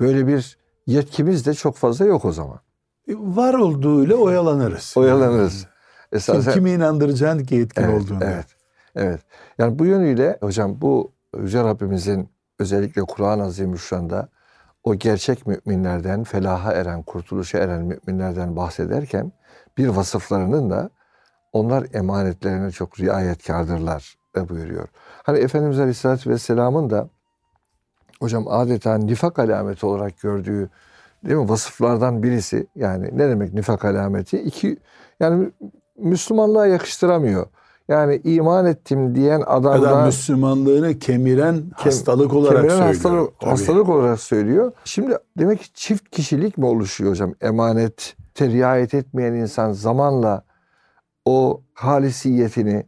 [0.00, 2.60] Böyle bir yetkimiz de çok fazla yok o zaman.
[3.08, 4.94] E, Var olduğuyla oyalanırız.
[4.96, 5.60] Oyalanırız.
[5.60, 5.68] Kim,
[6.12, 8.24] Esasen kimi inandıracaksın ki yetkin evet, olduğunu.
[8.24, 8.46] evet,
[8.96, 9.20] evet.
[9.58, 14.28] Yani bu yönüyle hocam bu Yüce Rabbimizin özellikle Kur'an-ı Azimüşşan'da
[14.84, 19.32] o gerçek müminlerden, felaha eren, kurtuluşa eren müminlerden bahsederken
[19.78, 20.90] bir vasıflarının da
[21.52, 24.88] onlar emanetlerine çok riayetkardırlar e, buyuruyor.
[25.22, 27.08] Hani Efendimiz Aleyhisselatü Vesselam'ın da
[28.20, 30.70] hocam adeta nifak alameti olarak gördüğü
[31.24, 34.38] değil mi vasıflardan birisi yani ne demek nifak alameti?
[34.38, 34.76] İki
[35.20, 35.50] yani
[35.98, 37.46] Müslümanlığa yakıştıramıyor.
[37.92, 42.94] Yani iman ettim diyen adamda Adam Müslümanlığını kemiren hastalık olarak kemiren söylüyor.
[42.94, 43.50] hastalık, Tabii.
[43.50, 44.72] hastalık olarak söylüyor.
[44.84, 47.34] Şimdi demek ki çift kişilik mi oluşuyor hocam?
[47.40, 50.44] Emanet riayet etmeyen insan zamanla
[51.24, 52.86] o halisiyetini,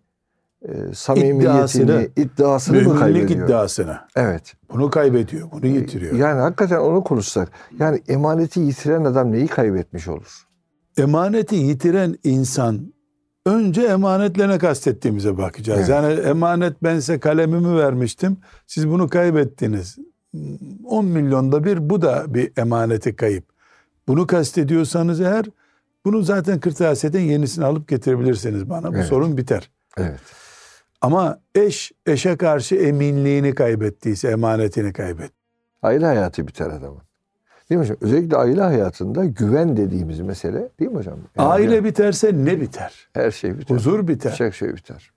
[0.69, 3.47] e, samimiyetini, İddiasını, iddiasını mı kaybediyor?
[3.47, 3.99] iddiasını.
[4.17, 4.55] Evet.
[4.73, 6.17] Bunu kaybediyor, bunu yitiriyor.
[6.17, 7.49] Yani hakikaten onu konuşsak.
[7.79, 10.47] Yani emaneti yitiren adam neyi kaybetmiş olur?
[10.99, 12.94] Emaneti yitiren insan
[13.47, 15.79] önce emanetlerine kastettiğimize bakacağız.
[15.81, 15.89] Evet.
[15.89, 18.37] Yani emanet ben size kalemimi vermiştim.
[18.67, 19.99] Siz bunu kaybettiniz.
[20.85, 23.45] 10 milyonda bir bu da bir emaneti kayıp.
[24.09, 25.47] Bunu kastediyorsanız eğer
[26.05, 28.93] bunu zaten kırtasiyeden yenisini alıp getirebilirsiniz bana.
[28.93, 29.07] Bu Evet.
[29.07, 29.71] sorun biter.
[29.99, 30.21] Evet.
[31.01, 35.35] Ama eş eşe karşı eminliğini kaybettiyse emanetini kaybetti.
[35.83, 37.03] Aile hayatı biter adamın.
[37.75, 37.97] Değil mi hocam?
[38.01, 41.19] Özellikle aile hayatında güven dediğimiz mesele değil mi hocam?
[41.37, 43.09] Yani Aile biterse ne biter?
[43.13, 43.75] her şey biter.
[43.75, 44.35] Huzur biter.
[44.35, 45.13] Çok şey biter.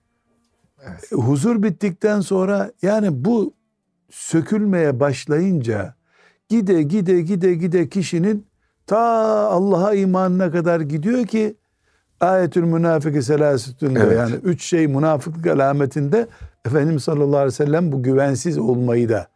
[1.12, 3.54] E, huzur bittikten sonra yani bu
[4.10, 5.94] sökülmeye başlayınca
[6.48, 8.46] gide gide gide gide kişinin
[8.86, 8.98] ta
[9.48, 11.56] Allah'a imanına kadar gidiyor ki
[12.20, 14.18] ayetül münafiki selasütünde Evet.
[14.18, 16.26] yani üç şey münafıklık alametinde
[16.64, 19.28] Efendimiz sallallahu aleyhi ve sellem bu güvensiz olmayı da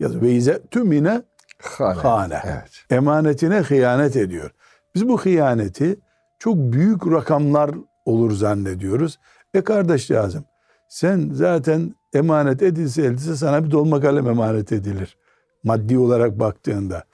[0.00, 0.22] yazıyor.
[0.22, 1.22] Ve ize tümine
[1.62, 2.00] Hane.
[2.00, 2.40] Hane.
[2.44, 2.84] Evet.
[2.90, 4.50] emanetine hıyanet ediyor.
[4.94, 6.00] Biz bu hıyaneti
[6.38, 7.70] çok büyük rakamlar
[8.04, 9.18] olur zannediyoruz.
[9.54, 10.44] E kardeş lazım.
[10.88, 15.18] Sen zaten emanet edilse edilse sana bir dolma kalem emanet edilir.
[15.64, 17.04] Maddi olarak baktığında.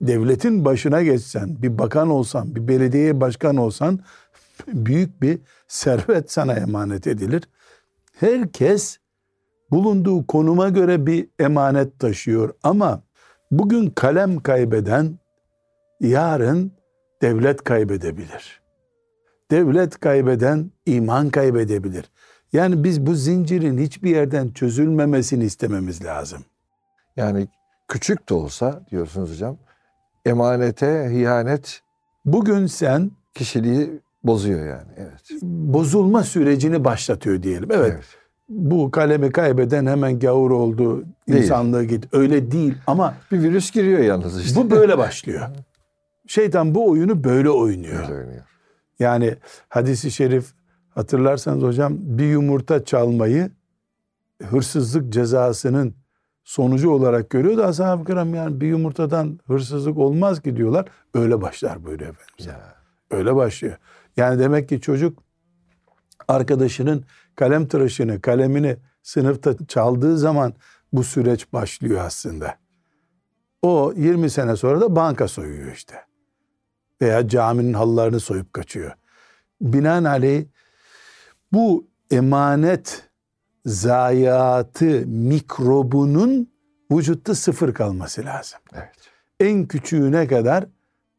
[0.00, 4.00] Devletin başına geçsen, bir bakan olsan, bir belediye başkan olsan
[4.66, 7.42] büyük bir servet sana emanet edilir.
[8.12, 8.98] Herkes
[9.70, 13.02] bulunduğu konuma göre bir emanet taşıyor ama
[13.50, 15.18] bugün kalem kaybeden
[16.00, 16.72] yarın
[17.22, 18.60] devlet kaybedebilir.
[19.50, 22.10] Devlet kaybeden iman kaybedebilir.
[22.52, 26.44] Yani biz bu zincirin hiçbir yerden çözülmemesini istememiz lazım.
[27.16, 27.48] Yani
[27.88, 29.58] küçük de olsa diyorsunuz hocam
[30.26, 31.82] emanete hiyanet
[32.32, 34.92] Bugün sen kişiliği bozuyor yani.
[34.96, 35.42] Evet.
[35.42, 37.68] bozulma sürecini başlatıyor diyelim.
[37.72, 38.04] Evet,
[38.48, 41.42] bu kalemi kaybeden hemen gavur oldu, Değil.
[41.42, 42.14] insanlığı git.
[42.14, 44.60] Öyle değil ama Bir virüs giriyor yalnız işte.
[44.60, 45.48] bu böyle başlıyor.
[46.26, 48.02] Şeytan bu oyunu böyle oynuyor.
[48.08, 48.42] Böyle oynuyor.
[48.98, 49.34] Yani
[49.68, 50.46] hadisi şerif
[50.90, 53.50] hatırlarsanız hocam bir yumurta çalmayı
[54.42, 55.94] hırsızlık cezasının
[56.44, 57.62] sonucu olarak görüyordu.
[57.64, 60.88] Ashab-ı kiram yani bir yumurtadan hırsızlık olmaz ki diyorlar.
[61.14, 62.46] Öyle başlar buyuruyor Efendimiz.
[62.46, 62.74] Ya.
[63.10, 63.76] Öyle başlıyor.
[64.16, 65.22] Yani demek ki çocuk
[66.28, 67.04] arkadaşının
[67.38, 70.54] kalem tıraşını, kalemini sınıfta çaldığı zaman
[70.92, 72.54] bu süreç başlıyor aslında.
[73.62, 75.94] O 20 sene sonra da banka soyuyor işte.
[77.02, 78.92] Veya caminin halılarını soyup kaçıyor.
[79.60, 80.44] Binaenaleyh
[81.52, 83.08] bu emanet
[83.66, 86.50] zayiatı mikrobunun
[86.92, 88.58] vücutta sıfır kalması lazım.
[88.74, 89.10] Evet.
[89.40, 90.66] En küçüğüne kadar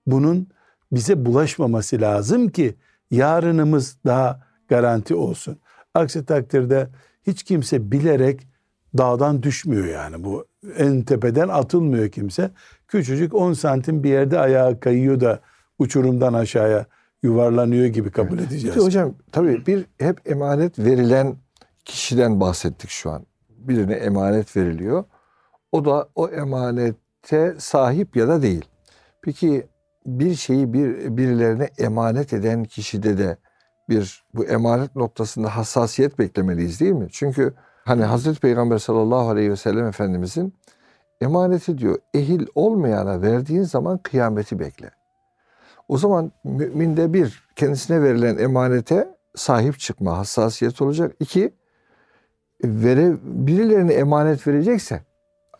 [0.08, 0.48] bunun
[0.92, 2.76] bize bulaşmaması lazım ki
[3.12, 5.60] yarınımız daha garanti olsun.
[5.94, 6.88] Aksi takdirde
[7.28, 8.48] hiç kimse bilerek
[8.98, 10.46] dağdan düşmüyor yani bu
[10.78, 12.52] en tepeden atılmıyor kimse.
[12.88, 15.40] Küçücük 10 santim bir yerde ayağa kayıyor da
[15.80, 16.86] uçurumdan aşağıya
[17.24, 18.76] yuvarlanıyor gibi kabul Bir edeceğiz.
[18.76, 21.36] de hocam tabii bir hep emanet verilen
[21.86, 23.26] kişiden bahsettik şu an.
[23.50, 25.04] Birine emanet veriliyor.
[25.72, 28.66] O da o emanete sahip ya da değil.
[29.22, 29.68] Peki
[30.06, 33.38] bir şeyi bir birilerine emanet eden kişide de
[33.90, 37.08] bir bu emanet noktasında hassasiyet beklemeliyiz değil mi?
[37.12, 37.54] Çünkü
[37.86, 40.54] hani Hazreti Peygamber sallallahu aleyhi ve sellem Efendimizin
[41.22, 44.92] emaneti diyor ehil olmayana verdiğin zaman kıyameti bekle.
[45.88, 51.16] O zaman müminde bir kendisine verilen emanete sahip çıkma hassasiyet olacak.
[51.20, 51.54] İki
[52.64, 55.02] vere, birilerine emanet verecekse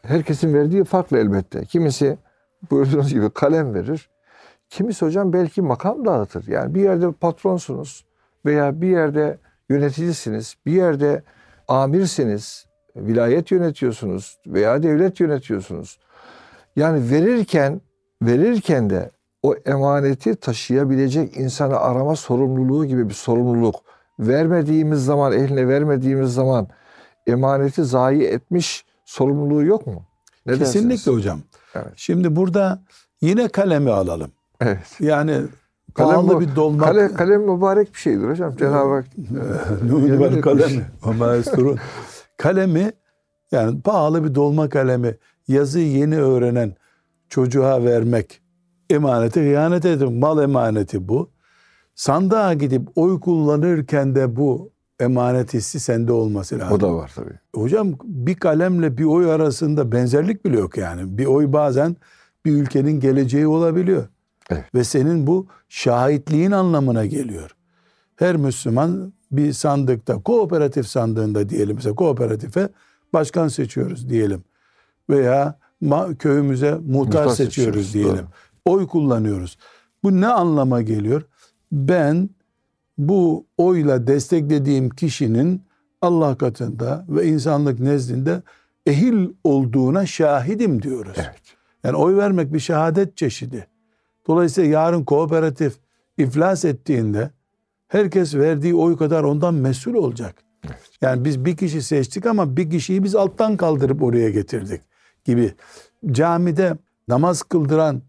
[0.02, 1.66] herkesin verdiği farklı elbette.
[1.66, 2.18] Kimisi
[2.72, 4.10] buyurduğunuz gibi kalem verir.
[4.70, 6.48] Kimisi hocam belki makam dağıtır.
[6.48, 8.06] Yani bir yerde patronsunuz
[8.50, 9.38] veya bir yerde
[9.70, 11.24] yöneticisiniz, bir yerde
[11.68, 16.00] amirsiniz, vilayet yönetiyorsunuz veya devlet yönetiyorsunuz.
[16.76, 17.82] Yani verirken
[18.22, 19.12] verirken de
[19.44, 23.76] o emaneti taşıyabilecek insanı arama sorumluluğu gibi bir sorumluluk.
[24.20, 26.68] Vermediğimiz zaman, eline vermediğimiz zaman
[27.28, 30.04] emaneti zayi etmiş sorumluluğu yok mu?
[30.46, 31.18] Ne Kesinlikle dersiniz?
[31.18, 31.40] hocam.
[31.76, 31.94] Evet.
[31.96, 32.82] Şimdi burada
[33.22, 34.32] yine kalemi alalım.
[34.62, 34.98] Evet.
[35.00, 35.42] Yani
[35.94, 36.88] Kalem pahalı bir dolmak.
[36.88, 38.56] Kale, kalem mübarek bir şeydir hocam.
[38.56, 39.06] Cenab-ı Hak
[39.82, 40.42] vel etmiş.
[40.42, 41.76] kalemi.
[42.38, 42.92] kalemi
[43.52, 45.16] yani pahalı bir dolma kalemi
[45.48, 46.76] yazıyı yeni öğrenen
[47.30, 48.42] çocuğa vermek
[48.90, 50.14] emanete hıyanet edin.
[50.14, 51.30] Mal emaneti bu.
[51.96, 56.74] Sandığa gidip oy kullanırken de bu emanet hissi sende olması lazım.
[56.78, 57.40] o da var tabii.
[57.56, 61.18] Hocam bir kalemle bir oy arasında benzerlik bile yok yani.
[61.18, 61.96] Bir oy bazen
[62.46, 64.04] bir ülkenin geleceği olabiliyor.
[64.50, 64.76] Evet.
[64.76, 67.56] Ve senin bu şahitliğin anlamına geliyor.
[68.16, 72.70] Her Müslüman bir sandıkta, kooperatif sandığında diyelim mesela kooperatife
[73.14, 74.44] başkan seçiyoruz diyelim.
[75.10, 75.60] Veya
[76.20, 78.28] köyümüze muhtar, Muhtar seçiyoruz seçiyoruz, diyelim.
[78.66, 79.58] Oy kullanıyoruz.
[80.04, 81.22] Bu ne anlama geliyor?
[81.72, 82.30] Ben
[82.98, 85.64] bu oyla desteklediğim kişinin
[86.02, 88.42] Allah katında ve insanlık nezdinde
[88.86, 91.16] ehil olduğuna şahidim diyoruz.
[91.18, 91.42] Evet.
[91.84, 93.68] Yani oy vermek bir şehadet çeşidi.
[94.30, 95.74] Dolayısıyla yarın kooperatif
[96.18, 97.32] iflas ettiğinde
[97.88, 100.36] herkes verdiği oy kadar ondan mesul olacak.
[101.02, 104.82] Yani biz bir kişi seçtik ama bir kişiyi biz alttan kaldırıp oraya getirdik
[105.26, 105.54] gibi.
[106.12, 108.02] Camide namaz kıldıran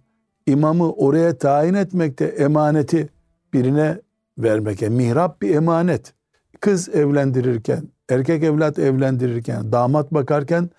[0.47, 3.09] imamı oraya tayin etmekte emaneti
[3.53, 4.01] birine
[4.39, 4.83] vermek.
[4.83, 6.15] Yani mihrap bir emanet.
[6.61, 10.71] Kız evlendirirken, erkek evlat evlendirirken, damat bakarken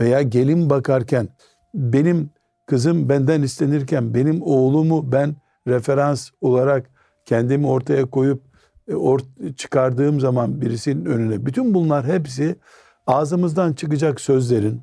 [0.00, 1.28] veya gelin bakarken
[1.74, 2.30] benim
[2.66, 6.90] kızım benden istenirken benim oğlumu ben referans olarak
[7.24, 8.42] kendimi ortaya koyup
[8.88, 12.56] e, çıkardığım zaman birisinin önüne bütün bunlar hepsi
[13.06, 14.82] ağzımızdan çıkacak sözlerin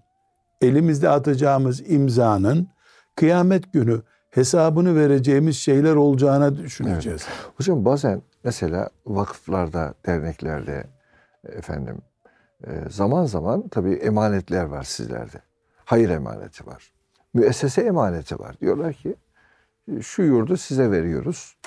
[0.61, 2.67] elimizde atacağımız imzanın
[3.15, 7.25] kıyamet günü hesabını vereceğimiz şeyler olacağına düşüneceğiz.
[7.57, 10.87] Hocam bazen mesela vakıflarda, derneklerde
[11.43, 11.97] efendim
[12.67, 15.41] e, zaman zaman tabii emanetler var sizlerde.
[15.85, 16.92] Hayır emaneti var.
[17.33, 18.55] Müessese emaneti var.
[18.61, 19.15] Diyorlar ki
[20.01, 21.57] şu yurdu size veriyoruz.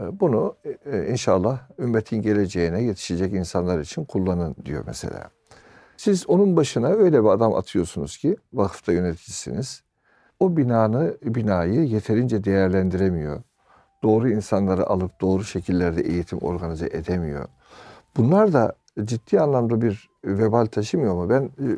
[0.00, 5.30] E, Bunu e, inşallah ümmetin geleceğine yetişecek insanlar için kullanın diyor mesela.
[5.96, 9.82] Siz onun başına öyle bir adam atıyorsunuz ki vakıfta yöneticisiniz.
[10.40, 13.42] O binanı binayı yeterince değerlendiremiyor.
[14.02, 17.48] Doğru insanları alıp doğru şekillerde eğitim organize edemiyor.
[18.16, 21.30] Bunlar da ciddi anlamda bir vebal taşımıyor mu?
[21.30, 21.68] Ben e,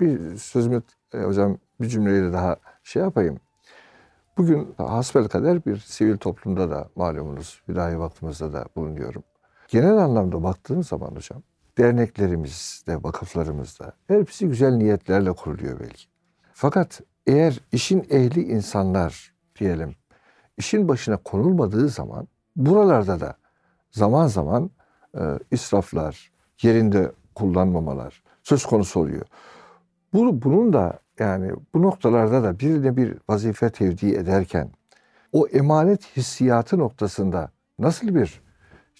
[0.00, 0.82] bir sözümü
[1.14, 3.40] e, hocam bir cümleyle daha şey yapayım.
[4.38, 9.22] Bugün hasbelkader bir sivil toplumda da malumunuz Vilayi Vakfımızda da bulunuyorum.
[9.68, 11.42] Genel anlamda baktığım zaman hocam
[11.78, 16.04] derneklerimizde, vakıflarımızda hepsi güzel niyetlerle kuruluyor belki.
[16.52, 19.94] Fakat eğer işin ehli insanlar diyelim
[20.56, 23.34] işin başına konulmadığı zaman buralarda da
[23.90, 24.70] zaman zaman
[25.18, 25.20] e,
[25.50, 29.26] israflar, yerinde kullanmamalar söz konusu oluyor.
[30.12, 34.70] Bu, bunun da yani bu noktalarda da birine bir vazife tevdi ederken
[35.32, 38.40] o emanet hissiyatı noktasında nasıl bir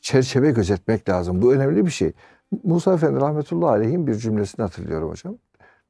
[0.00, 1.42] çerçeve gözetmek lazım?
[1.42, 2.12] Bu önemli bir şey.
[2.64, 5.38] Musa Efendi rahmetullahi aleyhin bir cümlesini hatırlıyorum hocam.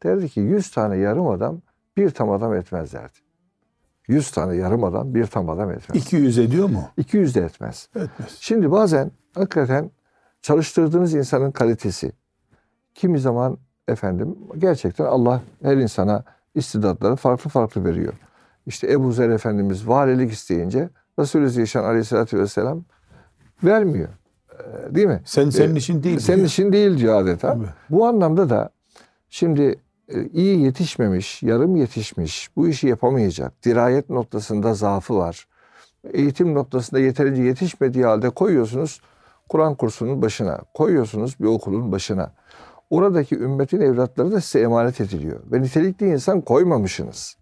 [0.03, 1.61] Derdi ki 100 tane yarım adam
[1.97, 3.19] bir tam adam etmez derdi.
[4.09, 6.03] 100 tane yarım adam bir tam adam etmez.
[6.03, 6.89] 200 ediyor mu?
[6.97, 7.89] 200 de etmez.
[7.95, 8.37] Etmez.
[8.41, 9.91] Şimdi bazen hakikaten
[10.43, 12.13] çalıştırdığınız insanın kalitesi
[12.95, 13.59] kimi zaman
[13.89, 18.13] efendim gerçekten Allah her insana istidatları farklı farklı veriyor.
[18.67, 22.85] İşte Ebu Zer Efendimiz valilik isteyince Resulü Zişan Aleyhisselatü Vesselam
[23.65, 24.09] vermiyor.
[24.53, 25.21] Ee, Değil mi?
[25.25, 26.19] Sen senin Ee, işin değil.
[26.19, 26.47] Senin diyor.
[26.49, 27.53] işin değil diyor adeta.
[27.53, 27.67] Tabii.
[27.91, 28.71] Bu anlamda da
[29.31, 35.49] şimdi e, iyi yetişmemiş, yarım yetişmiş, bu işi yapamayacak, dirayet noktasında zaafı var.
[36.13, 39.01] Eğitim noktasında yeterince yetişmediği halde koyuyorsunuz
[39.49, 42.33] Kur'an kursunun başına, koyuyorsunuz bir okulun başına.
[42.91, 45.41] Oradaki ümmetin evlatları da size emanet ediliyor.
[45.53, 47.37] Ve nitelikli insan koymamışsınız.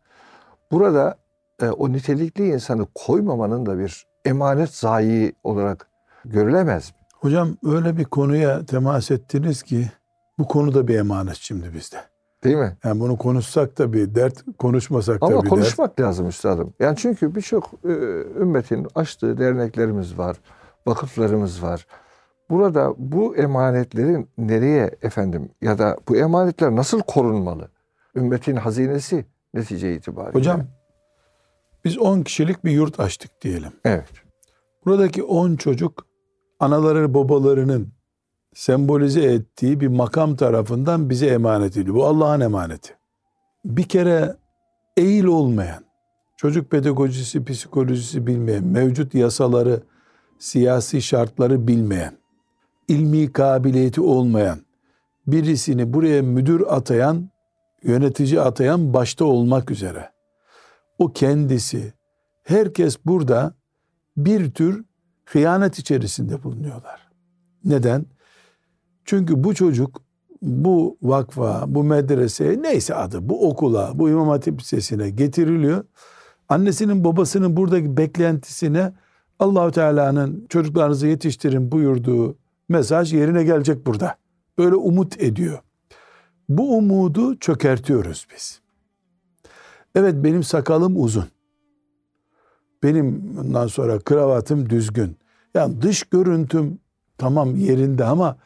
[0.70, 1.16] Burada
[1.62, 5.88] e, o nitelikli insanı koymamanın da bir emanet zayi olarak
[6.24, 6.96] görülemez mi?
[7.14, 9.90] Hocam öyle bir konuya temas ettiniz ki
[10.38, 11.96] bu konu da bir emanet şimdi bizde.
[12.44, 12.76] Değil mi?
[12.84, 16.74] Yani bunu konuşsak da bir dert, konuşmasak da Ama bir konuşmak lazım üstadım.
[16.80, 17.88] Yani çünkü birçok e,
[18.40, 20.36] ümmetin açtığı derneklerimiz var,
[20.86, 21.86] vakıflarımız var.
[22.52, 27.68] Burada bu emanetlerin nereye efendim ya da bu emanetler nasıl korunmalı?
[28.16, 30.38] Ümmetin hazinesi netice itibariyle.
[30.38, 30.60] Hocam
[31.84, 33.72] biz 10 kişilik bir yurt açtık diyelim.
[33.84, 34.08] Evet.
[34.84, 36.06] Buradaki 10 çocuk
[36.60, 37.92] anaları babalarının
[38.54, 41.96] sembolize ettiği bir makam tarafından bize emanet ediliyor.
[41.96, 42.94] Bu Allah'ın emaneti.
[43.64, 44.36] Bir kere
[44.96, 45.84] eğil olmayan,
[46.36, 49.82] çocuk pedagojisi, psikolojisi bilmeyen, mevcut yasaları,
[50.38, 52.21] siyasi şartları bilmeyen,
[52.88, 54.58] ilmi kabiliyeti olmayan
[55.26, 57.30] birisini buraya müdür atayan,
[57.82, 60.10] yönetici atayan başta olmak üzere.
[60.98, 61.92] O kendisi,
[62.42, 63.54] herkes burada
[64.16, 64.84] bir tür
[65.24, 67.10] hıyanet içerisinde bulunuyorlar.
[67.64, 68.06] Neden?
[69.04, 70.02] Çünkü bu çocuk
[70.42, 75.84] bu vakfa, bu medreseye neyse adı, bu okula, bu İmam Hatip Lisesi'ne getiriliyor.
[76.48, 78.92] Annesinin babasının buradaki beklentisine
[79.38, 82.38] Allahu Teala'nın çocuklarınızı yetiştirin buyurduğu
[82.72, 84.16] mesaj yerine gelecek burada.
[84.58, 85.58] Böyle umut ediyor.
[86.48, 88.60] Bu umudu çökertiyoruz biz.
[89.94, 91.26] Evet benim sakalım uzun.
[92.82, 95.16] Benim bundan sonra kravatım düzgün.
[95.54, 96.78] Yani dış görüntüm
[97.18, 98.36] tamam yerinde ama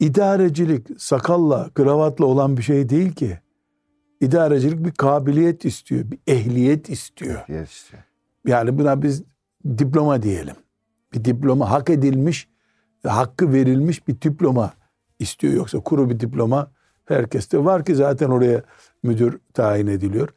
[0.00, 3.38] idarecilik sakalla, kravatla olan bir şey değil ki.
[4.20, 7.44] İdarecilik bir kabiliyet istiyor, bir ehliyet istiyor.
[7.48, 8.04] Diğer işte.
[8.46, 9.22] Yani buna biz
[9.78, 10.56] diploma diyelim.
[11.12, 12.48] Bir diploma hak edilmiş,
[13.06, 14.72] hakkı verilmiş bir diploma
[15.18, 15.54] istiyor.
[15.54, 16.70] Yoksa kuru bir diploma
[17.04, 18.62] herkeste var ki zaten oraya
[19.02, 20.28] müdür tayin ediliyor.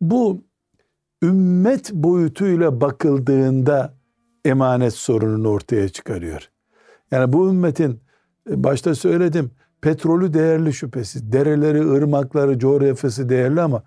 [0.00, 0.44] Bu
[1.22, 3.94] ümmet boyutuyla bakıldığında
[4.44, 6.50] emanet sorununu ortaya çıkarıyor.
[7.10, 8.00] Yani bu ümmetin
[8.50, 9.50] e, başta söyledim
[9.80, 11.32] petrolü değerli şüphesiz.
[11.32, 13.82] Dereleri, ırmakları, coğrafyası değerli ama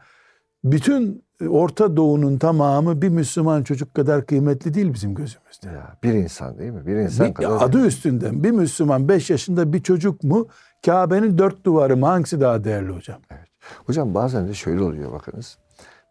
[0.64, 5.68] bütün Orta Doğu'nun tamamı bir Müslüman çocuk kadar kıymetli değil bizim gözümüzde.
[5.68, 6.86] Ya, bir insan değil mi?
[6.88, 7.62] Bir insan Bir- kadar.
[7.62, 10.48] adı üstünden bir Müslüman 5 yaşında bir çocuk mu
[10.86, 13.20] Kabe'nin dört duvarı mı hangisi daha değerli hocam?
[13.86, 15.58] Hocam bazen de şöyle oluyor bakınız.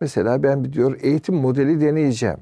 [0.01, 2.39] Mesela ben bir diyor eğitim modeli deneyeceğim.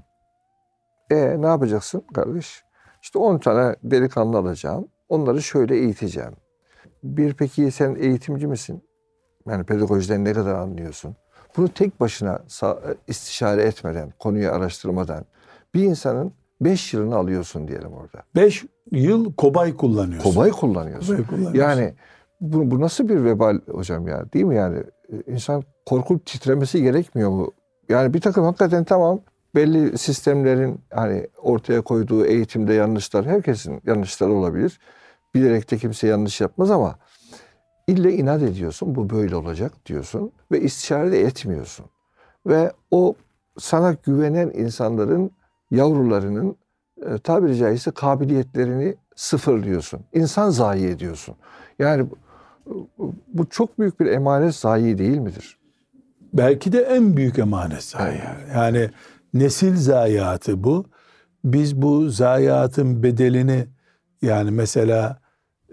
[1.11, 2.65] E ne yapacaksın kardeş?
[3.03, 4.89] İşte 10 tane delikanlı alacağım.
[5.09, 6.33] Onları şöyle eğiteceğim.
[7.03, 8.83] Bir peki sen eğitimci misin?
[9.49, 11.17] Yani pedagojiden ne kadar anlıyorsun?
[11.57, 15.25] Bunu tek başına sa- istişare etmeden, konuyu araştırmadan
[15.75, 18.23] bir insanın 5 yılını alıyorsun diyelim orada.
[18.37, 20.31] 5 yıl kobay kullanıyorsun.
[20.31, 21.17] Kobay kullanıyorsun.
[21.17, 21.59] Kobay kullanıyorsun.
[21.61, 21.95] Yani
[22.41, 24.79] bu, bu nasıl bir vebal hocam ya değil mi yani?
[25.13, 27.53] Ee, insan korkup titremesi gerekmiyor mu?
[27.89, 29.21] Yani bir takım hakikaten tamam
[29.55, 34.81] belli sistemlerin hani ortaya koyduğu eğitimde yanlışlar herkesin yanlışları olabilir.
[35.35, 36.99] Bilerek de kimse yanlış yapmaz ama
[37.89, 41.87] ille inat ediyorsun bu böyle olacak diyorsun ve istişare de etmiyorsun.
[42.47, 43.15] Ve o
[43.59, 45.31] sana güvenen insanların
[45.71, 46.57] yavrularının
[47.07, 50.01] e, tabiri caizse kabiliyetlerini sıfırlıyorsun.
[50.13, 51.35] İnsan zayi ediyorsun.
[51.79, 52.07] Yani
[53.35, 55.59] bu- çok büyük bir emanet zayi değil midir?
[56.33, 58.19] Belki de en büyük emanet zayi.
[58.55, 58.91] Yani
[59.35, 60.85] nesil zayiatı bu.
[61.45, 63.67] Biz bu zayiatın bedelini
[64.23, 65.19] yani mesela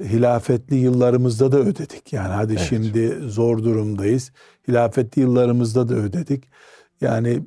[0.04, 2.14] hilafetli yıllarımızda da ödedik.
[2.14, 2.66] Yani hadi Evet.
[2.70, 4.32] şimdi zor durumdayız.
[4.68, 6.44] Hilafetli yıllarımızda da ödedik.
[7.02, 7.44] Yani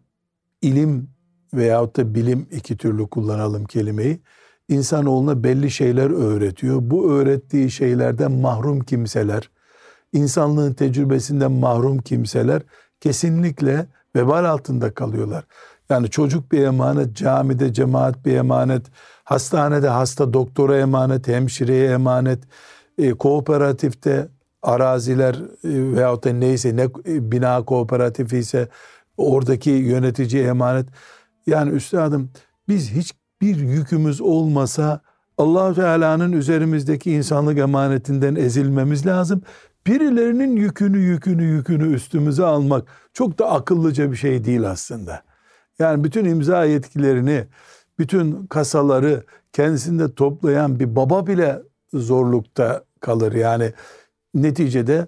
[0.63, 1.09] ilim
[1.55, 4.21] veyahut da bilim iki türlü kullanalım kelimeyi.
[4.69, 6.79] İnsanoğluna belli şeyler öğretiyor.
[6.83, 9.51] Bu öğrettiği şeylerden mahrum kimseler,
[10.13, 12.63] insanlığın tecrübesinden mahrum kimseler
[13.01, 13.87] kesinlikle
[14.17, 15.45] vebal altında kalıyorlar.
[15.91, 18.87] Yani çocuk bir emanet, camide cemaat bir emanet,
[19.25, 22.39] hastanede hasta doktora emanet, hemşireye emanet,
[22.99, 24.29] e, kooperatifte
[24.63, 28.69] araziler e, veyahut da neyse ne e, bina kooperatifi ise
[29.17, 30.87] oradaki yönetici emanet.
[31.47, 32.31] Yani üstadım
[32.69, 35.01] biz hiçbir yükümüz olmasa
[35.39, 39.43] allah Teala'nın üzerimizdeki insanlık emanetinden ezilmemiz lazım.
[39.87, 45.23] Birilerinin yükünü yükünü yükünü üstümüze almak çok da akıllıca bir şey değil aslında.
[45.79, 47.47] Yani bütün imza yetkilerini,
[47.99, 51.63] bütün kasaları kendisinde toplayan bir baba bile
[51.95, 53.33] zorlukta kalır.
[53.33, 53.73] Yani
[54.35, 55.07] neticede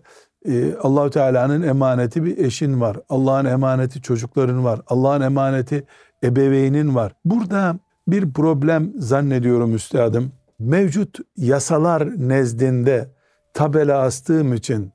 [0.48, 2.96] e, Allahu Teala'nın emaneti bir eşin var.
[3.08, 4.80] Allah'ın emaneti çocukların var.
[4.86, 5.86] Allah'ın emaneti
[6.24, 7.12] ebeveynin var.
[7.24, 7.78] Burada
[8.08, 10.32] bir problem zannediyorum üstadım.
[10.58, 13.08] Mevcut yasalar nezdinde
[13.54, 14.92] tabela astığım için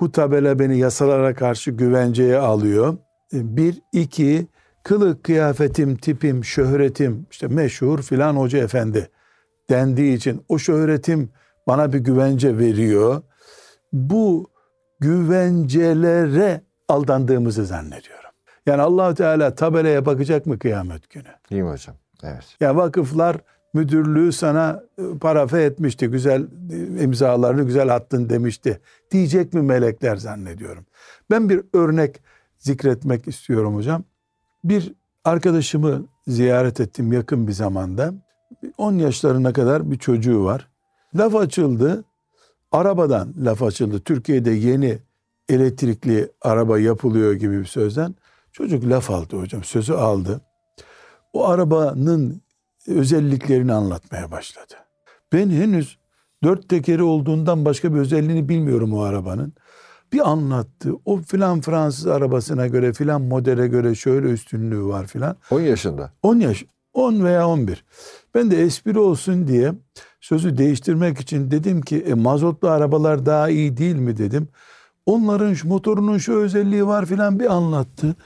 [0.00, 2.96] bu tabela beni yasalara karşı güvenceye alıyor.
[3.32, 4.46] E, bir, iki,
[4.88, 9.10] kılık, kıyafetim, tipim, şöhretim, işte meşhur filan hoca efendi
[9.70, 11.30] dendiği için o şöhretim
[11.66, 13.22] bana bir güvence veriyor.
[13.92, 14.50] Bu
[15.00, 18.30] güvencelere aldandığımızı zannediyorum.
[18.66, 21.28] Yani Allahu Teala tabelaya bakacak mı kıyamet günü?
[21.50, 21.96] Değil mi hocam?
[22.22, 22.56] Evet.
[22.60, 23.36] Ya vakıflar
[23.74, 26.06] müdürlüğü sana e, parafe etmişti.
[26.06, 28.80] Güzel e, imzalarını güzel attın demişti.
[29.10, 30.86] Diyecek mi melekler zannediyorum.
[31.30, 32.20] Ben bir örnek
[32.58, 34.04] zikretmek istiyorum hocam.
[34.64, 34.92] Bir
[35.24, 38.14] arkadaşımı ziyaret ettim yakın bir zamanda.
[38.78, 40.68] 10 yaşlarına kadar bir çocuğu var.
[41.14, 42.04] Laf açıldı.
[42.72, 44.00] Arabadan laf açıldı.
[44.00, 44.98] Türkiye'de yeni
[45.48, 48.14] elektrikli araba yapılıyor gibi bir sözden.
[48.52, 49.64] Çocuk laf aldı hocam.
[49.64, 50.40] Sözü aldı.
[51.32, 52.42] O arabanın
[52.86, 54.74] özelliklerini anlatmaya başladı.
[55.32, 55.98] Ben henüz
[56.42, 59.52] dört tekeri olduğundan başka bir özelliğini bilmiyorum o arabanın.
[60.12, 60.92] Bir anlattı.
[61.04, 65.36] O filan Fransız arabasına göre filan modele göre şöyle üstünlüğü var filan.
[65.50, 66.12] 10 yaşında.
[66.22, 67.84] 10 yaş, 10 veya 11.
[68.34, 69.72] Ben de espri olsun diye
[70.20, 74.48] sözü değiştirmek için dedim ki e, mazotlu arabalar daha iyi değil mi dedim.
[75.06, 78.16] Onların şu motorunun şu özelliği var filan bir anlattı.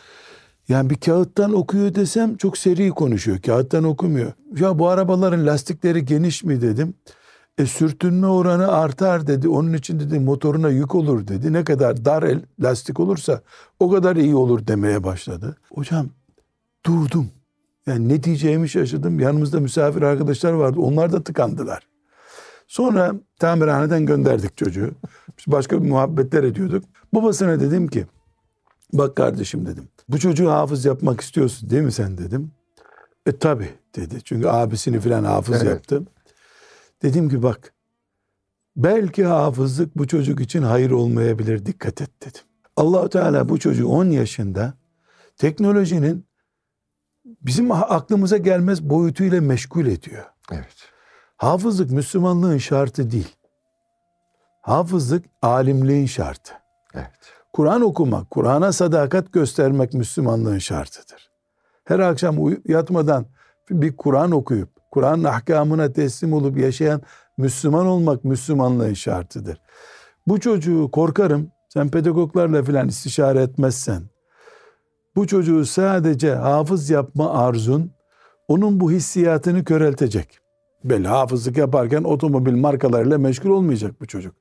[0.69, 3.39] Yani bir kağıttan okuyor desem çok seri konuşuyor.
[3.43, 4.33] Kağıttan okumuyor.
[4.57, 6.95] Ya bu arabaların lastikleri geniş mi dedim.
[7.59, 9.49] E sürtünme oranı artar dedi.
[9.49, 11.53] Onun için dedi motoruna yük olur dedi.
[11.53, 13.41] Ne kadar dar el lastik olursa
[13.81, 15.57] o kadar iyi olur demeye başladı.
[15.75, 16.09] Hocam
[16.87, 17.31] durdum.
[17.87, 19.21] Yani ne diyeceğimi şaşırdım.
[19.21, 20.81] Yanımızda misafir arkadaşlar vardı.
[20.81, 21.87] Onlar da tıkandılar.
[22.69, 24.91] Sonra tamirhaneden gönderdik çocuğu.
[25.39, 26.85] Biz başka bir muhabbetler ediyorduk.
[27.15, 28.07] Babasına dedim ki
[28.93, 29.89] bak kardeşim dedim.
[30.09, 32.51] Bu çocuğu hafız yapmak istiyorsun değil mi sen dedim.
[33.27, 34.19] E tabi dedi.
[34.25, 35.67] Çünkü abisini filan hafız Evet.
[35.67, 36.03] yaptı.
[37.03, 37.75] Dedim ki bak
[38.77, 42.43] belki hafızlık bu çocuk için hayır olmayabilir dikkat et dedim.
[42.77, 44.75] Allahu Teala bu çocuğu 10 yaşında
[45.37, 46.27] teknolojinin
[47.25, 50.25] bizim aklımıza gelmez boyutuyla meşgul ediyor.
[50.53, 50.77] Evet.
[51.37, 53.37] Hafızlık Müslümanlığın şartı değil.
[54.63, 56.53] Hafızlık alimliğin şartı.
[56.95, 57.33] Evet.
[57.53, 61.31] Kur'an okumak, Kur'an'a sadakat göstermek Müslümanlığın şartıdır.
[61.85, 62.37] Her akşam
[62.69, 63.27] yatmadan
[63.71, 67.03] bir Kur'an okuyup, Kur'an'ın ahkamına teslim olup yaşayan
[67.39, 69.61] Müslüman olmak Müslümanlığın şartıdır.
[70.27, 74.03] Bu çocuğu korkarım, sen pedagoglarla filan istişare etmezsen,
[75.17, 77.93] bu çocuğu sadece hafız yapma arzun,
[78.49, 80.39] onun bu hissiyatını köreltecek.
[80.85, 84.35] Belli hafızlık yaparken otomobil markalarıyla meşgul olmayacak bu çocuk.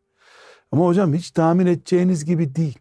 [0.71, 2.79] Ama hocam hiç tahmin edeceğiniz gibi değil.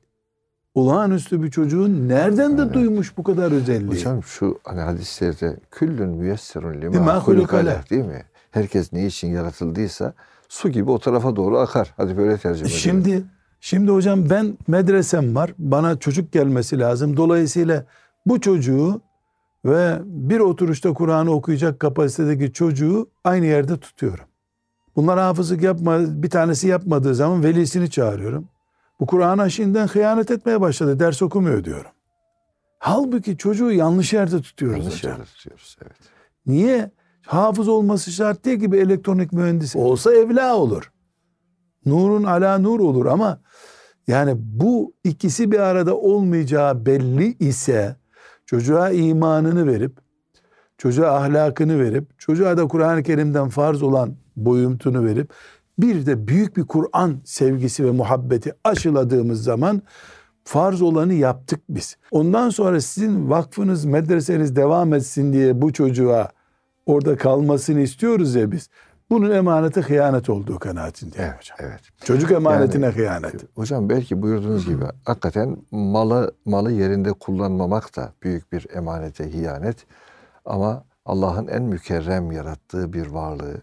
[0.74, 3.90] Olağanüstü bir çocuğun nereden de duymuş bu kadar özelliği?
[3.90, 7.38] Hocam şu hani hadislerde küllün müyesserun Lima hulukale.
[7.38, 8.24] hulukale değil mi?
[8.50, 10.14] Herkes ne için yaratıldıysa
[10.48, 11.94] su gibi o tarafa doğru akar.
[11.96, 12.80] Hadi böyle tercüme edelim.
[12.80, 13.22] Şimdi
[13.60, 15.54] şimdi hocam ben medresem var.
[15.58, 17.16] Bana çocuk gelmesi lazım.
[17.16, 17.84] Dolayısıyla
[18.26, 19.00] bu çocuğu
[19.64, 24.24] ve bir oturuşta Kur'an'ı okuyacak kapasitedeki çocuğu aynı yerde tutuyorum.
[24.96, 28.48] Bunlar hafızlık yapma, bir tanesi yapmadığı zaman velisini çağırıyorum.
[29.00, 31.00] Bu Kur'an aşığından hıyanet etmeye başladı.
[31.00, 31.90] Ders okumuyor diyorum.
[32.78, 35.12] Halbuki çocuğu yanlış yerde tutuyoruz yanlış hocam.
[35.12, 35.76] yerde tutuyoruz.
[35.82, 35.96] Evet.
[36.46, 36.90] Niye?
[37.26, 39.78] Hafız olması şart değil gibi elektronik mühendisi.
[39.78, 40.92] Olsa evla olur.
[41.86, 43.40] Nurun ala nur olur ama
[44.06, 47.96] yani bu ikisi bir arada olmayacağı belli ise
[48.46, 49.98] çocuğa imanını verip
[50.78, 55.32] çocuğa ahlakını verip çocuğa da Kur'an-ı Kerim'den farz olan boyutunu verip
[55.78, 59.82] bir de büyük bir Kur'an sevgisi ve muhabbeti aşıladığımız zaman
[60.44, 61.96] farz olanı yaptık biz.
[62.10, 66.28] Ondan sonra sizin vakfınız, medreseniz devam etsin diye bu çocuğa
[66.86, 68.68] orada kalmasını istiyoruz ya biz.
[69.10, 71.38] Bunun emanete hıyanet olduğu kanaatindeyim Evet.
[71.38, 71.56] hocam.
[71.60, 71.80] evet.
[72.04, 73.56] Çocuk emanetine hıyanet.
[73.56, 79.86] Hocam belki buyurduğunuz gibi hakikaten malı malı yerinde kullanmamak da büyük bir emanete hiyanet.
[80.44, 83.60] Ama Allah'ın en mükerrem yarattığı bir varlığı e,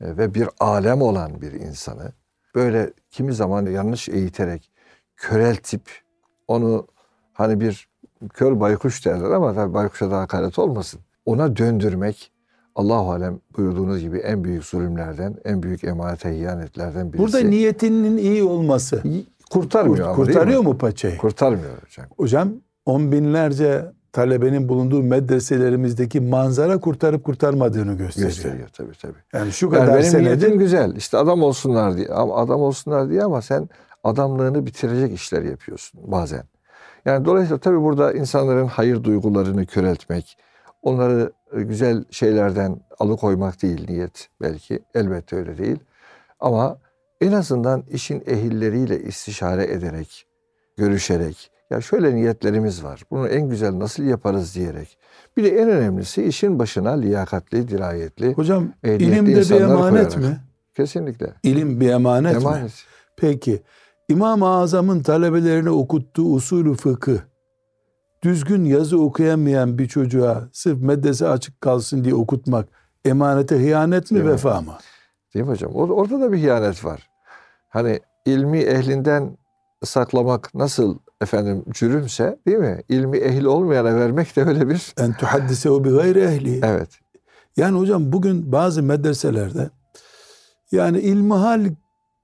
[0.00, 2.12] ve bir alem olan bir insanı
[2.54, 4.70] böyle kimi zaman yanlış eğiterek
[5.16, 5.82] köreltip
[6.48, 6.86] onu
[7.32, 7.88] hani bir
[8.34, 11.00] kör baykuş derler ama tabii baykuşa da hakaret olmasın.
[11.26, 12.32] Ona döndürmek
[12.74, 17.18] Allahu alem buyurduğunuz gibi en büyük zulümlerden, en büyük emanete ihanetlerden birisi.
[17.18, 19.02] Burada niyetinin iyi olması
[19.50, 21.18] kurtarmıyor ama değil kurtarıyor mu paçayı?
[21.18, 22.06] Kurtarmıyor hocam.
[22.16, 22.52] Hocam
[22.86, 28.30] on binlerce talebenin bulunduğu medreselerimizdeki manzara kurtarıp kurtarmadığını gösteriyor.
[28.30, 29.18] Gösteriyor tabii tabii.
[29.32, 30.96] Yani şu Yani kadar benim niyetim senedir güzel.
[30.96, 32.08] İşte adam olsunlar diye.
[32.08, 33.68] Adam olsunlar diye ama sen
[34.04, 36.42] adamlığını bitirecek işler yapıyorsun bazen.
[37.04, 40.38] Yani dolayısıyla tabii burada insanların hayır duygularını köreltmek,
[40.82, 44.78] onları e, güzel şeylerden alıkoymak değil niyet belki.
[44.94, 45.78] Elbette öyle değil.
[46.40, 46.78] Ama
[47.20, 50.26] en azından işin ehilleriyle istişare ederek,
[50.76, 53.02] görüşerek, ya şöyle niyetlerimiz var.
[53.10, 54.98] Bunu en güzel nasıl yaparız diyerek.
[55.36, 60.16] Bir de en önemlisi işin başına liyakatli, dirayetli, hocam ilim de bir emanet koyarak.
[60.16, 60.40] mi?
[60.76, 62.40] kesinlikle İlim bir emanet, mi?
[62.42, 62.72] emanet.
[63.16, 63.62] Peki
[64.08, 67.20] İmam-ı Azam'ın talebelerine okuttuğu usulü fıkı
[68.22, 72.68] düzgün yazı okuyamayan bir çocuğa sırf medrese açık kalsın diye okutmak
[73.04, 74.32] emanete hıyanet mi Değil mi?
[74.32, 74.72] vefa mı?
[75.34, 75.70] Değil mi hocam?
[75.72, 77.10] Or- Orada da bir hıyanet var.
[77.68, 79.38] Hani ilmi ehlinden
[79.84, 82.82] saklamak nasıl efendim cürümse değil mi?
[82.88, 86.60] İlmi ehli olmayana vermek de öyle bir En tuhaddisehu bi gayri ehli.
[86.64, 86.88] evet.
[87.56, 89.70] Yani hocam bugün bazı medreselerde
[90.72, 91.70] yani ilmihal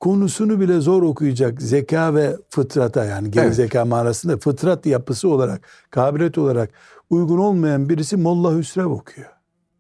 [0.01, 3.55] konusunu bile zor okuyacak zeka ve fıtrata yani geri Evet.
[3.57, 6.71] zeka manasında fıtrat yapısı olarak, kabiliyet olarak
[7.11, 9.29] uygun olmayan birisi Molla Hüsrev okuyor.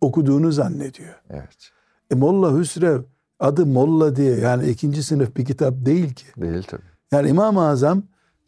[0.00, 1.14] Okuduğunu zannediyor.
[1.30, 1.70] Evet.
[2.10, 3.02] E Molla Hüsrev
[3.40, 6.24] adı Molla diye yani ikinci sınıf bir kitap değil ki.
[6.40, 6.82] Değil tabii.
[7.12, 8.02] Yani İmam-ı Azam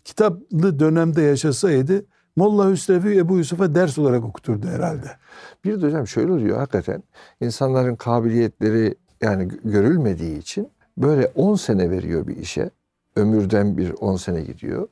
[0.07, 2.05] kitaplı dönemde yaşasaydı
[2.37, 5.11] Molla Hüsrev'i Ebu Yusuf'a ders olarak okuturdu herhalde.
[5.65, 7.03] Bir de hocam şöyle oluyor hakikaten.
[7.41, 12.71] insanların kabiliyetleri yani gö- görülmediği için böyle 10 sene veriyor bir işe.
[13.17, 14.89] Ömürden bir 10 sene gidiyor.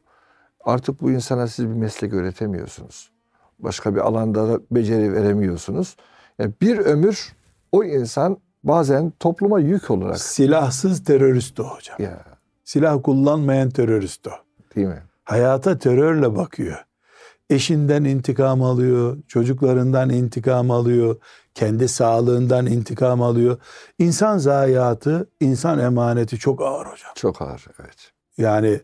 [0.64, 3.10] Artık bu insana siz bir meslek öğretemiyorsunuz.
[3.58, 5.96] Başka bir alanda da beceri veremiyorsunuz.
[6.38, 7.32] Yani bir ömür
[7.72, 11.96] o insan bazen topluma yük olarak Silahsız terörist o hocam.
[11.98, 12.24] ya
[12.64, 14.43] Silah kullanmayan terörist o.
[14.76, 15.02] değil mi?
[15.24, 16.84] Hayata terörle bakıyor.
[17.50, 21.16] Eşinden intikam alıyor, çocuklarından intikam alıyor,
[21.54, 23.58] kendi sağlığından intikam alıyor.
[23.98, 27.12] İnsan zayiatı, insan emaneti çok ağır hocam.
[27.14, 28.12] Çok ağır evet.
[28.38, 28.80] Yani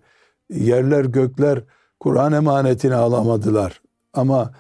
[0.51, 1.65] yerler gökler
[2.01, 3.83] Kur'an emanetini alamadılar.
[4.13, 4.53] Ama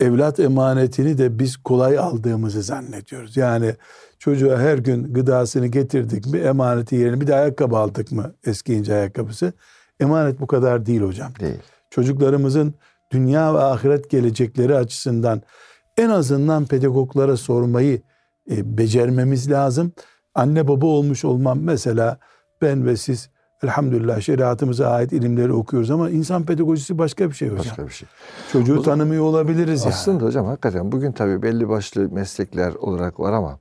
[0.00, 3.36] evlat emanetini de biz kolay aldığımızı zannediyoruz.
[3.36, 3.74] Yani
[4.18, 9.52] çocuğa her gün gıdasını getirdik mi emaneti yerine bir de ayakkabı aldık mı eskiyince ayakkabısı.
[10.00, 11.32] Emanet bu kadar değil hocam.
[11.40, 11.58] Değil.
[11.90, 12.74] Çocuklarımızın
[13.12, 15.42] dünya ve ahiret gelecekleri açısından
[15.96, 18.02] en azından pedagoglara sormayı
[18.50, 19.92] e, becermemiz lazım.
[20.34, 22.18] Anne baba olmuş olmam mesela
[22.62, 23.30] ben ve siz
[23.62, 27.64] elhamdülillah şeriatımıza ait ilimleri okuyoruz ama insan pedagojisi başka bir şey hocam.
[27.66, 28.08] Başka bir şey.
[28.52, 29.94] Çocuğu O tanımıyor olabiliriz yani.
[29.94, 33.58] Aslında hocam hakikaten bugün tabii belli başlı meslekler olarak var ama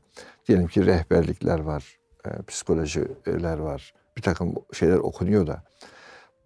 [0.47, 5.63] diyelim ki rehberlikler var, e, psikolojiler var, bir takım şeyler okunuyor da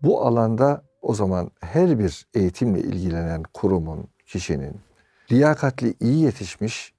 [0.03, 4.75] bu alanda o zaman her bir eğitimle ilgilenen kurumun, kişinin
[5.31, 6.93] liyakatli, iyi yetişmiş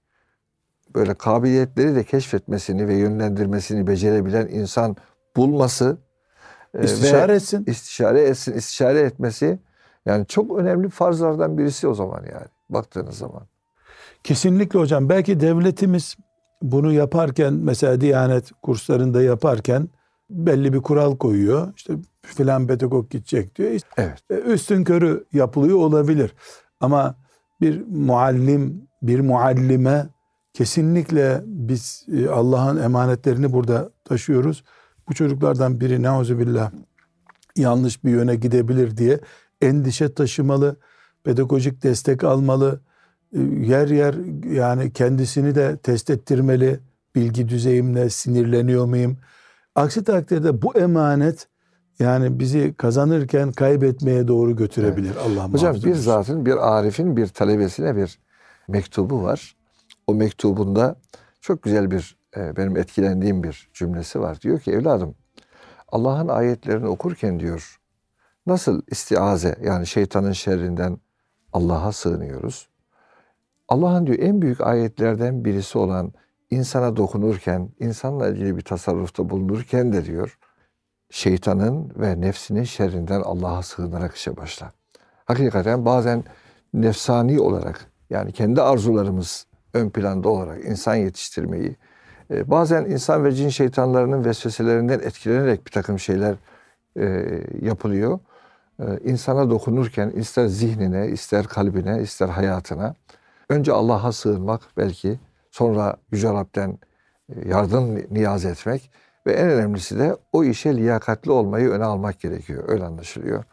[0.95, 4.97] böyle kabiliyetleri de keşfetmesini ve yönlendirmesini becerebilen insan
[5.37, 5.97] bulması
[6.75, 7.65] e, ve İstişare etsin.
[7.67, 9.59] istişare etsin, istişare etmesi
[10.07, 13.43] yani çok önemli farzlardan birisi o zaman yani baktığınız zaman.
[14.25, 15.09] Kesinlikle hocam.
[15.09, 16.17] Belki devletimiz
[16.63, 19.89] bunu yaparken mesela Diyanet kurslarında yaparken
[20.31, 21.73] belli bir kural koyuyor.
[21.77, 21.93] İşte
[22.27, 23.81] filan pedagog gidecek diyor.
[23.97, 24.23] Evet.
[24.31, 26.35] E, üstün körü yapılıyor olabilir.
[26.81, 27.17] Ama
[27.61, 30.07] bir muallim, bir muallime
[30.53, 34.65] kesinlikle biz e, Allah'ın emanetlerini burada taşıyoruz.
[35.09, 36.71] Bu çocuklardan biri neuzubillah
[37.57, 39.21] yanlış bir yöne gidebilir diye
[39.63, 40.77] endişe taşımalı,
[41.25, 42.81] pedagojik destek almalı,
[43.33, 44.15] e, yer yer
[44.55, 46.81] yani kendisini de test ettirmeli.
[47.15, 49.19] Bilgi düzeyimle sinirleniyor muyum?
[49.75, 51.49] Aksi takdirde bu emanet
[51.99, 55.17] yani bizi kazanırken kaybetmeye doğru götürebilir.
[55.17, 56.03] Allah Hocam muhafaza bir etsin.
[56.03, 58.19] zatın bir arifin bir talebesine bir
[58.69, 59.57] mektubu var.
[60.07, 60.97] O mektubunda
[61.41, 64.41] çok güzel bir e, benim etkilendiğim bir cümlesi var.
[64.41, 65.15] Diyor ki evladım
[65.89, 67.81] Allah'ın ayetlerini okurken diyor
[68.47, 70.99] nasıl istiaze yani şeytanın şerrinden
[71.53, 72.69] Allah'a sığınıyoruz.
[73.69, 76.13] Allah'ın diyor en büyük ayetlerden birisi olan
[76.51, 80.39] insana dokunurken, insanla ilgili bir tasarrufta bulunurken de diyor
[81.11, 84.73] şeytanın ve nefsinin şerrinden Allah'a sığınarak işe başla.
[85.25, 86.25] Hakikaten bazen
[86.75, 91.77] nefsani olarak yani kendi arzularımız ön planda olarak insan yetiştirmeyi
[92.31, 96.35] E, bazen insan ve cin şeytanlarının vesveselerinden etkilenerek bir takım şeyler
[96.97, 97.25] e,
[97.63, 98.19] yapılıyor.
[98.81, 102.95] E, insana dokunurken ister zihnine, ister kalbine, ister hayatına
[103.49, 105.19] önce Allah'a sığınmak belki
[105.51, 106.79] sonra Yüce Rab'den
[107.29, 108.91] e, yardım niyaz etmek
[109.27, 112.65] ve en önemlisi de o işe liyakatli olmayı öne almak gerekiyor.
[112.69, 113.45] Öyle anlaşılıyor.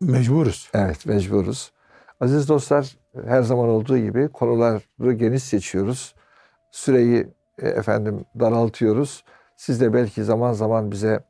[0.00, 0.70] Mecburuz.
[0.74, 1.72] Evet mecburuz.
[2.20, 2.96] Aziz dostlar
[3.26, 6.14] her zaman olduğu gibi konuları geniş seçiyoruz.
[6.70, 9.24] Süreyi e, efendim daraltıyoruz.
[9.56, 11.20] Siz de belki zaman zaman bize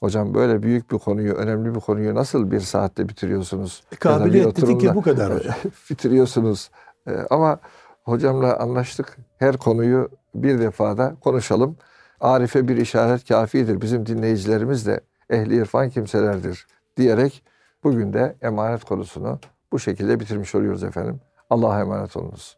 [0.00, 3.82] hocam böyle büyük bir konuyu, önemli bir konuyu nasıl bir saatte bitiriyorsunuz?
[3.92, 5.54] Bir Kabiliyet dedi ki bu kadar hocam.
[5.90, 6.70] bitiriyorsunuz.
[7.08, 7.58] E, Ama
[8.04, 9.16] hocamla anlaştık.
[9.38, 11.76] Her konuyu bir defada konuşalım.
[12.24, 13.80] Arife bir işaret kafidir.
[13.80, 15.00] Bizim dinleyicilerimiz de
[15.30, 16.66] ehli irfan kimselerdir
[16.96, 17.42] diyerek
[17.84, 19.38] bugün de emanet konusunu
[19.72, 21.20] bu şekilde bitirmiş oluyoruz efendim.
[21.50, 22.56] Allah'a emanet olunuz.